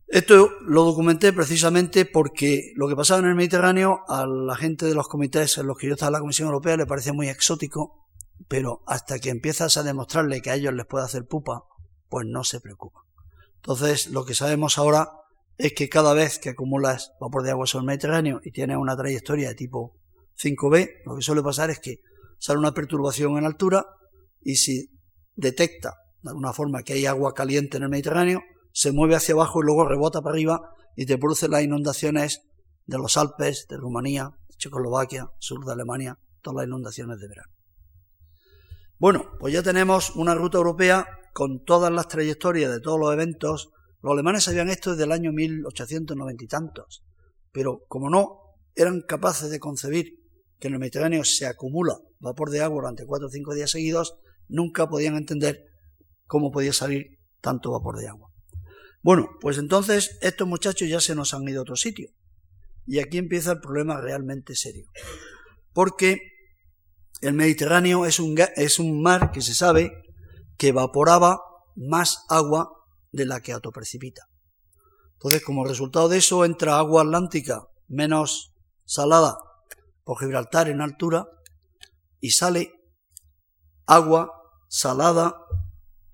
[0.07, 4.93] Esto lo documenté precisamente porque lo que pasaba en el Mediterráneo a la gente de
[4.93, 8.07] los comités en los que yo estaba en la Comisión Europea le parecía muy exótico,
[8.47, 11.63] pero hasta que empiezas a demostrarle que a ellos les puede hacer pupa,
[12.07, 13.03] pues no se preocupan.
[13.55, 15.09] Entonces, lo que sabemos ahora
[15.57, 18.95] es que cada vez que acumulas vapor de agua sobre el Mediterráneo y tienes una
[18.95, 19.97] trayectoria de tipo
[20.37, 22.01] 5B, lo que suele pasar es que
[22.37, 23.85] sale una perturbación en altura
[24.41, 24.91] y si
[25.35, 28.43] detecta de alguna forma que hay agua caliente en el Mediterráneo,
[28.75, 32.41] se mueve hacia abajo y luego rebota para arriba y te produce las inundaciones
[32.85, 37.53] de los Alpes, de Rumanía, Checoslovaquia, sur de Alemania, todas las inundaciones de verano.
[38.99, 43.69] Bueno, pues ya tenemos una ruta europea con todas las trayectorias de todos los eventos.
[44.01, 47.05] Los alemanes sabían esto desde el año 1890 y tantos,
[47.53, 48.39] pero como no
[48.75, 50.19] eran capaces de concebir
[50.59, 54.17] que en el Mediterráneo se acumula vapor de agua durante cuatro o cinco días seguidos,
[54.49, 55.63] nunca podían entender
[56.27, 58.34] cómo podía salir tanto vapor de agua.
[59.05, 62.09] Bueno, pues entonces estos muchachos ya se nos han ido a otro sitio.
[62.87, 64.87] Y aquí empieza el problema realmente serio.
[65.73, 66.17] Porque
[67.21, 69.91] el Mediterráneo es un, es un mar que se sabe
[70.57, 71.39] que evaporaba
[71.75, 72.71] más agua
[73.11, 74.23] de la que autoprecipita.
[75.13, 79.37] Entonces, como resultado de eso, entra agua atlántica menos salada
[80.03, 81.27] por Gibraltar en altura
[82.19, 82.71] y sale
[83.85, 84.31] agua
[84.67, 85.35] salada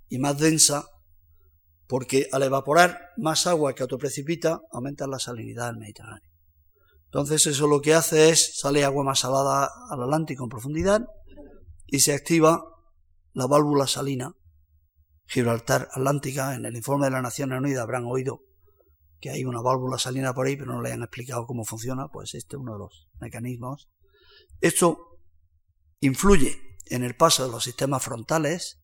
[0.10, 0.91] y más densa
[1.92, 6.32] porque al evaporar más agua que autoprecipita, aumenta la salinidad del Mediterráneo.
[7.08, 11.02] Entonces eso lo que hace es, sale agua más salada al Atlántico en profundidad
[11.88, 12.64] y se activa
[13.34, 14.32] la válvula salina
[15.26, 16.56] Gibraltar Atlántica.
[16.56, 18.39] En el informe de la Naciones Unidas habrán oído
[19.20, 22.36] que hay una válvula salina por ahí, pero no le han explicado cómo funciona, pues
[22.36, 23.89] este es uno de los mecanismos.
[24.62, 25.20] Esto
[26.00, 28.80] influye en el paso de los sistemas frontales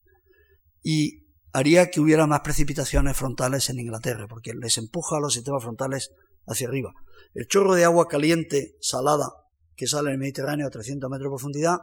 [0.83, 5.63] y haría que hubiera más precipitaciones frontales en Inglaterra, porque les empuja a los sistemas
[5.63, 6.11] frontales
[6.45, 6.93] hacia arriba.
[7.33, 9.31] El chorro de agua caliente, salada,
[9.75, 11.77] que sale en el Mediterráneo a 300 metros de profundidad,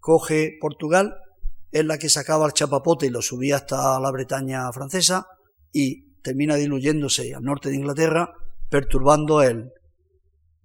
[0.00, 1.16] coge Portugal,
[1.70, 5.26] es la que sacaba el chapapote y lo subía hasta la Bretaña francesa
[5.72, 8.32] y termina diluyéndose al norte de Inglaterra,
[8.70, 9.72] perturbando el,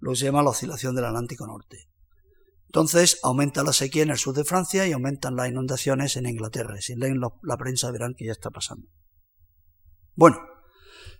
[0.00, 1.88] lo que se llama la oscilación del Atlántico Norte.
[2.74, 6.74] Entonces aumenta la sequía en el sur de Francia y aumentan las inundaciones en Inglaterra.
[6.80, 8.88] Si leen la prensa verán que ya está pasando.
[10.16, 10.38] Bueno,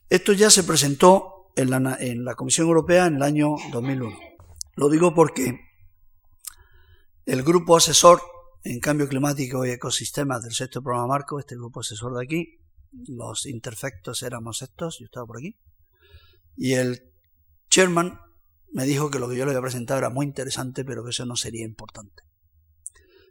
[0.08, 4.18] esto ya se presentó en la, en la Comisión Europea en el año 2001.
[4.74, 5.60] Lo digo porque
[7.24, 8.20] el grupo asesor
[8.64, 12.58] en cambio climático y ecosistemas del sexto programa marco, este grupo asesor de aquí,
[13.06, 15.56] los interfectos éramos estos, yo estaba por aquí,
[16.56, 17.12] y el
[17.70, 18.18] chairman
[18.74, 21.24] me dijo que lo que yo le había presentado era muy interesante, pero que eso
[21.24, 22.24] no sería importante.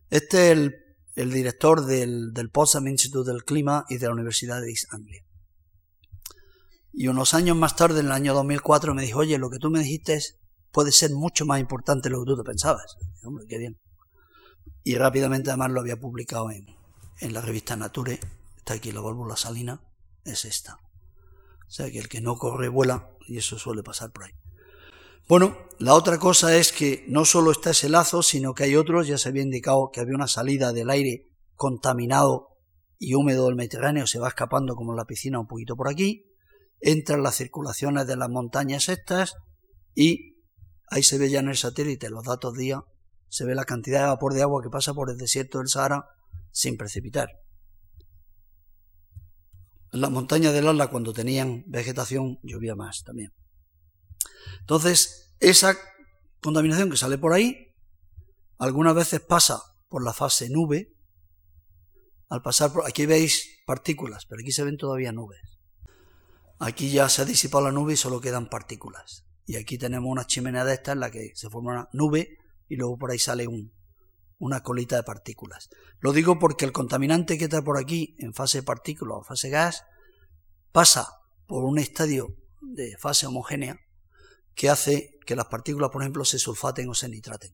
[0.10, 0.72] Este es
[1.16, 5.22] el, director del, del Potsdam Institute del Clima y de la Universidad de East Anglia.
[6.94, 9.70] Y unos años más tarde, en el año 2004, me dijo, oye, lo que tú
[9.70, 10.18] me dijiste
[10.72, 12.96] puede ser mucho más importante de lo que tú te pensabas.
[13.26, 13.78] hombre, qué bien.
[14.86, 16.68] Y rápidamente además lo había publicado en,
[17.20, 18.18] en la revista Nature.
[18.56, 19.82] Está aquí la válvula salina,
[20.24, 20.76] es esta.
[21.68, 24.32] O sea que el que no corre vuela, y eso suele pasar por ahí.
[25.28, 29.08] Bueno, la otra cosa es que no solo está ese lazo, sino que hay otros,
[29.08, 32.50] ya se había indicado que había una salida del aire contaminado
[33.00, 36.26] y húmedo del Mediterráneo, se va escapando como en la piscina un poquito por aquí,
[36.80, 39.36] entran las circulaciones de las montañas estas
[39.96, 40.36] y
[40.90, 42.82] ahí se ve ya en el satélite los datos día,
[43.30, 46.06] se ve la cantidad de vapor de agua que pasa por el desierto del Sahara
[46.52, 47.30] sin precipitar.
[49.94, 53.32] En las montañas del Atlas cuando tenían vegetación llovía más también.
[54.60, 55.78] Entonces, esa
[56.42, 57.74] contaminación que sale por ahí,
[58.58, 60.96] algunas veces pasa por la fase nube.
[62.30, 65.42] Al pasar por aquí veis partículas, pero aquí se ven todavía nubes.
[66.60, 69.26] Aquí ya se ha disipado la nube y solo quedan partículas.
[69.46, 72.38] Y aquí tenemos una chimenea de estas en la que se forma una nube
[72.70, 73.46] y luego por ahí sale
[74.40, 75.70] una colita de partículas.
[76.00, 79.84] Lo digo porque el contaminante que está por aquí en fase partícula o fase gas
[80.72, 81.08] pasa
[81.46, 83.78] por un estadio de fase homogénea
[84.56, 87.52] que hace que las partículas, por ejemplo, se sulfaten o se nitraten.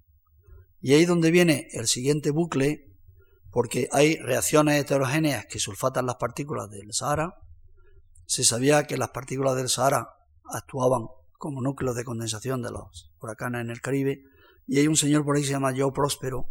[0.81, 2.95] Y ahí es donde viene el siguiente bucle,
[3.51, 7.35] porque hay reacciones heterogéneas que sulfatan las partículas del Sahara,
[8.25, 10.09] se sabía que las partículas del Sahara
[10.45, 14.23] actuaban como núcleos de condensación de los huracanes en el Caribe,
[14.67, 16.47] y hay un señor por ahí que se llama Joe Próspero,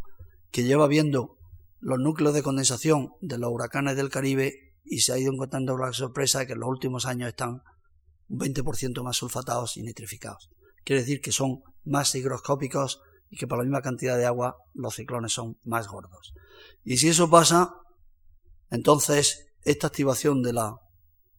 [0.50, 1.38] que lleva viendo
[1.80, 5.92] los núcleos de condensación de los huracanes del Caribe y se ha ido encontrando la
[5.92, 7.62] sorpresa de que en los últimos años están
[8.28, 10.50] un 20% más sulfatados y nitrificados.
[10.84, 13.00] Quiere decir que son más higroscópicos
[13.30, 16.32] y que por la misma cantidad de agua los ciclones son más gordos.
[16.84, 17.74] Y si eso pasa,
[18.70, 20.76] entonces esta activación de la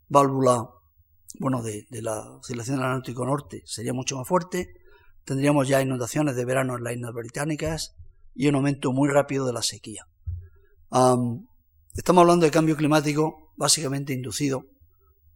[0.07, 0.67] válvula,
[1.39, 4.73] bueno, de, la oscilación del Atlántico Norte sería mucho más fuerte,
[5.25, 7.95] tendríamos ya inundaciones de verano en las islas británicas
[8.35, 10.05] y un aumento muy rápido de la sequía.
[11.95, 14.65] estamos hablando de cambio climático básicamente inducido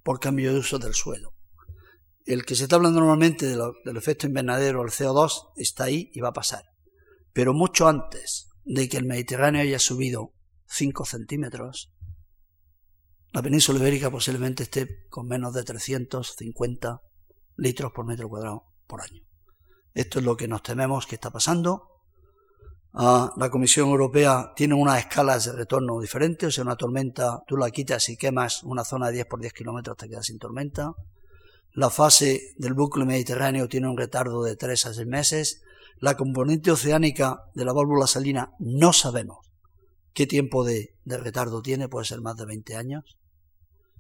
[0.04, 1.33] por cambio de uso del suelo.
[2.26, 6.30] El que se está hablando normalmente del efecto invernadero, el CO2, está ahí y va
[6.30, 6.64] a pasar.
[7.34, 10.32] Pero mucho antes de que el Mediterráneo haya subido
[10.68, 11.92] 5 centímetros,
[13.34, 17.02] la península ibérica posiblemente esté con menos de 350
[17.58, 19.24] litros por metro cuadrado por año.
[19.94, 21.90] Esto es lo que nos tememos que está pasando.
[22.94, 27.58] Ah, la Comisión Europea tiene unas escalas de retorno diferentes, o sea, una tormenta, tú
[27.58, 30.92] la quitas y quemas una zona de 10 por 10 kilómetros, te quedas sin tormenta.
[31.74, 35.64] La fase del bucle mediterráneo tiene un retardo de 3 a 6 meses.
[35.98, 39.40] La componente oceánica de la válvula salina no sabemos
[40.14, 43.18] qué tiempo de, retardo tiene, puede ser más de 20 años.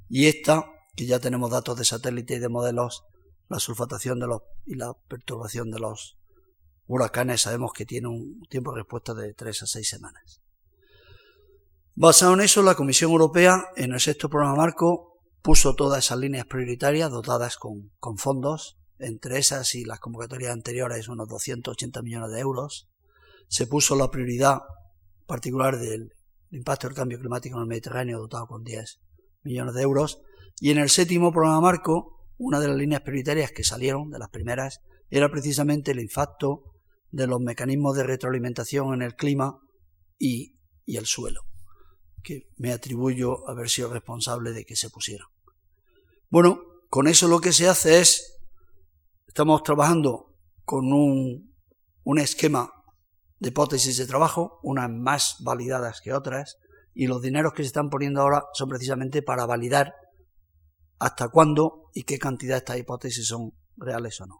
[0.07, 0.65] Y esta,
[0.95, 3.05] que ya tenemos datos de satélite y de modelos,
[3.49, 6.17] la sulfatación de los, y la perturbación de los
[6.85, 10.41] huracanes, sabemos que tiene un tiempo de respuesta de 3 a 6 semanas.
[11.95, 15.12] Basado en eso, la Comisión Europea, en el sexto programa marco,
[15.43, 21.09] puso todas esas líneas prioritarias dotadas con, con fondos, entre esas y las convocatorias anteriores,
[21.09, 22.89] unos 280 millones de euros.
[23.49, 24.61] Se puso la prioridad
[25.27, 26.13] particular del
[26.49, 29.01] impacto del cambio climático en el Mediterráneo, dotado con 10
[29.43, 30.21] millones de euros.
[30.59, 34.29] Y en el séptimo programa marco, una de las líneas prioritarias que salieron, de las
[34.29, 34.79] primeras,
[35.09, 36.63] era precisamente el impacto
[37.11, 39.59] de los mecanismos de retroalimentación en el clima
[40.17, 41.41] y, y el suelo,
[42.23, 45.32] que me atribuyo a haber sido responsable de que se pusieran.
[46.33, 48.39] Bueno, con eso lo que se hace es,
[49.27, 50.33] estamos trabajando
[50.65, 51.53] con un,
[52.03, 52.71] un esquema
[53.37, 56.55] de hipótesis de trabajo, unas más validadas que otras,
[56.91, 59.93] y los dineros que se están poniendo ahora son precisamente para validar
[60.97, 64.39] hasta cuándo y qué cantidad de estas hipótesis son reales o no.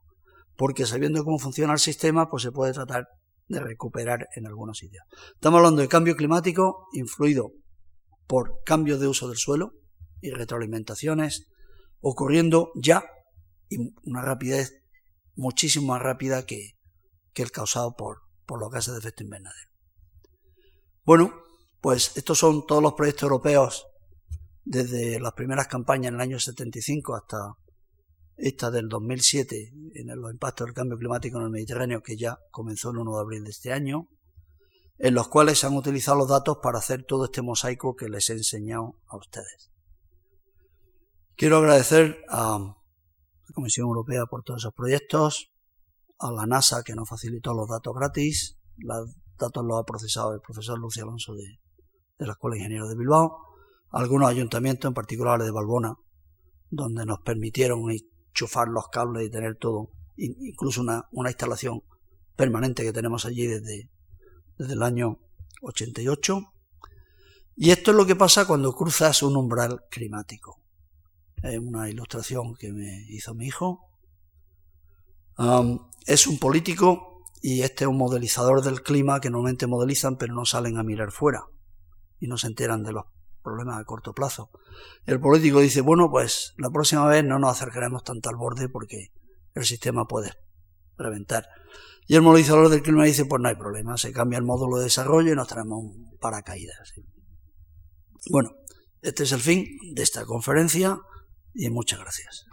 [0.58, 3.06] porque sabiendo cómo funciona el sistema, pues se puede tratar
[3.50, 5.06] de recuperar en algunos sitios.
[5.36, 7.52] Estamos hablando de cambio climático influido
[8.26, 9.74] por cambios de uso del suelo
[10.22, 11.53] y retroalimentaciones
[12.04, 13.06] ocurriendo ya
[13.70, 14.84] y una rapidez
[15.36, 16.78] muchísimo más rápida que,
[17.36, 19.72] el causado por, por los gases de efecto invernadero.
[21.04, 21.34] Bueno,
[21.82, 23.88] pues estos son todos los proyectos europeos
[24.64, 27.56] desde las primeras campañas en el año 75 hasta
[28.36, 32.92] esta del 2007 en los impactos del cambio climático en el Mediterráneo que ya comenzó
[32.92, 34.10] el 1 de abril de este año,
[35.00, 38.30] en los cuales se han utilizado los datos para hacer todo este mosaico que les
[38.30, 39.73] he enseñado a ustedes.
[41.36, 45.52] Quiero agradecer a la Comisión Europea por todos esos proyectos,
[46.20, 50.42] a la NASA que nos facilitó los datos gratis, los datos los ha procesado el
[50.42, 51.60] profesor Lucio Alonso de,
[52.20, 53.36] de la Escuela de Ingenieros de Bilbao,
[53.90, 55.96] algunos ayuntamientos, en particular de Balbona,
[56.70, 61.82] donde nos permitieron enchufar los cables y tener todo, incluso una, una instalación
[62.36, 63.90] permanente que tenemos allí desde,
[64.60, 65.18] desde el año
[65.64, 66.42] 88.
[67.56, 70.63] Y esto es lo que pasa cuando cruzas un umbral climático.
[71.44, 73.90] Es una ilustración que me hizo mi hijo.
[76.08, 80.46] es un político y este es un modelizador del clima que normalmente modelizan pero no
[80.46, 81.44] salen a mirar fuera
[82.20, 83.04] y no se enteran de los
[83.44, 84.52] problemas a corto plazo.
[85.06, 89.10] El político dice, bueno, pues la próxima vez no nos acercaremos tanto al borde porque
[89.54, 90.32] el sistema puede
[90.98, 91.46] reventar.
[92.08, 94.86] Y el modelizador del clima dice, pues no hay problema, se cambia el módulo de
[94.86, 96.94] desarrollo y nos traemos un paracaídas.
[98.32, 98.52] Bueno,
[99.02, 101.02] este es el fin de esta conferencia
[101.54, 102.46] y muchas gracias.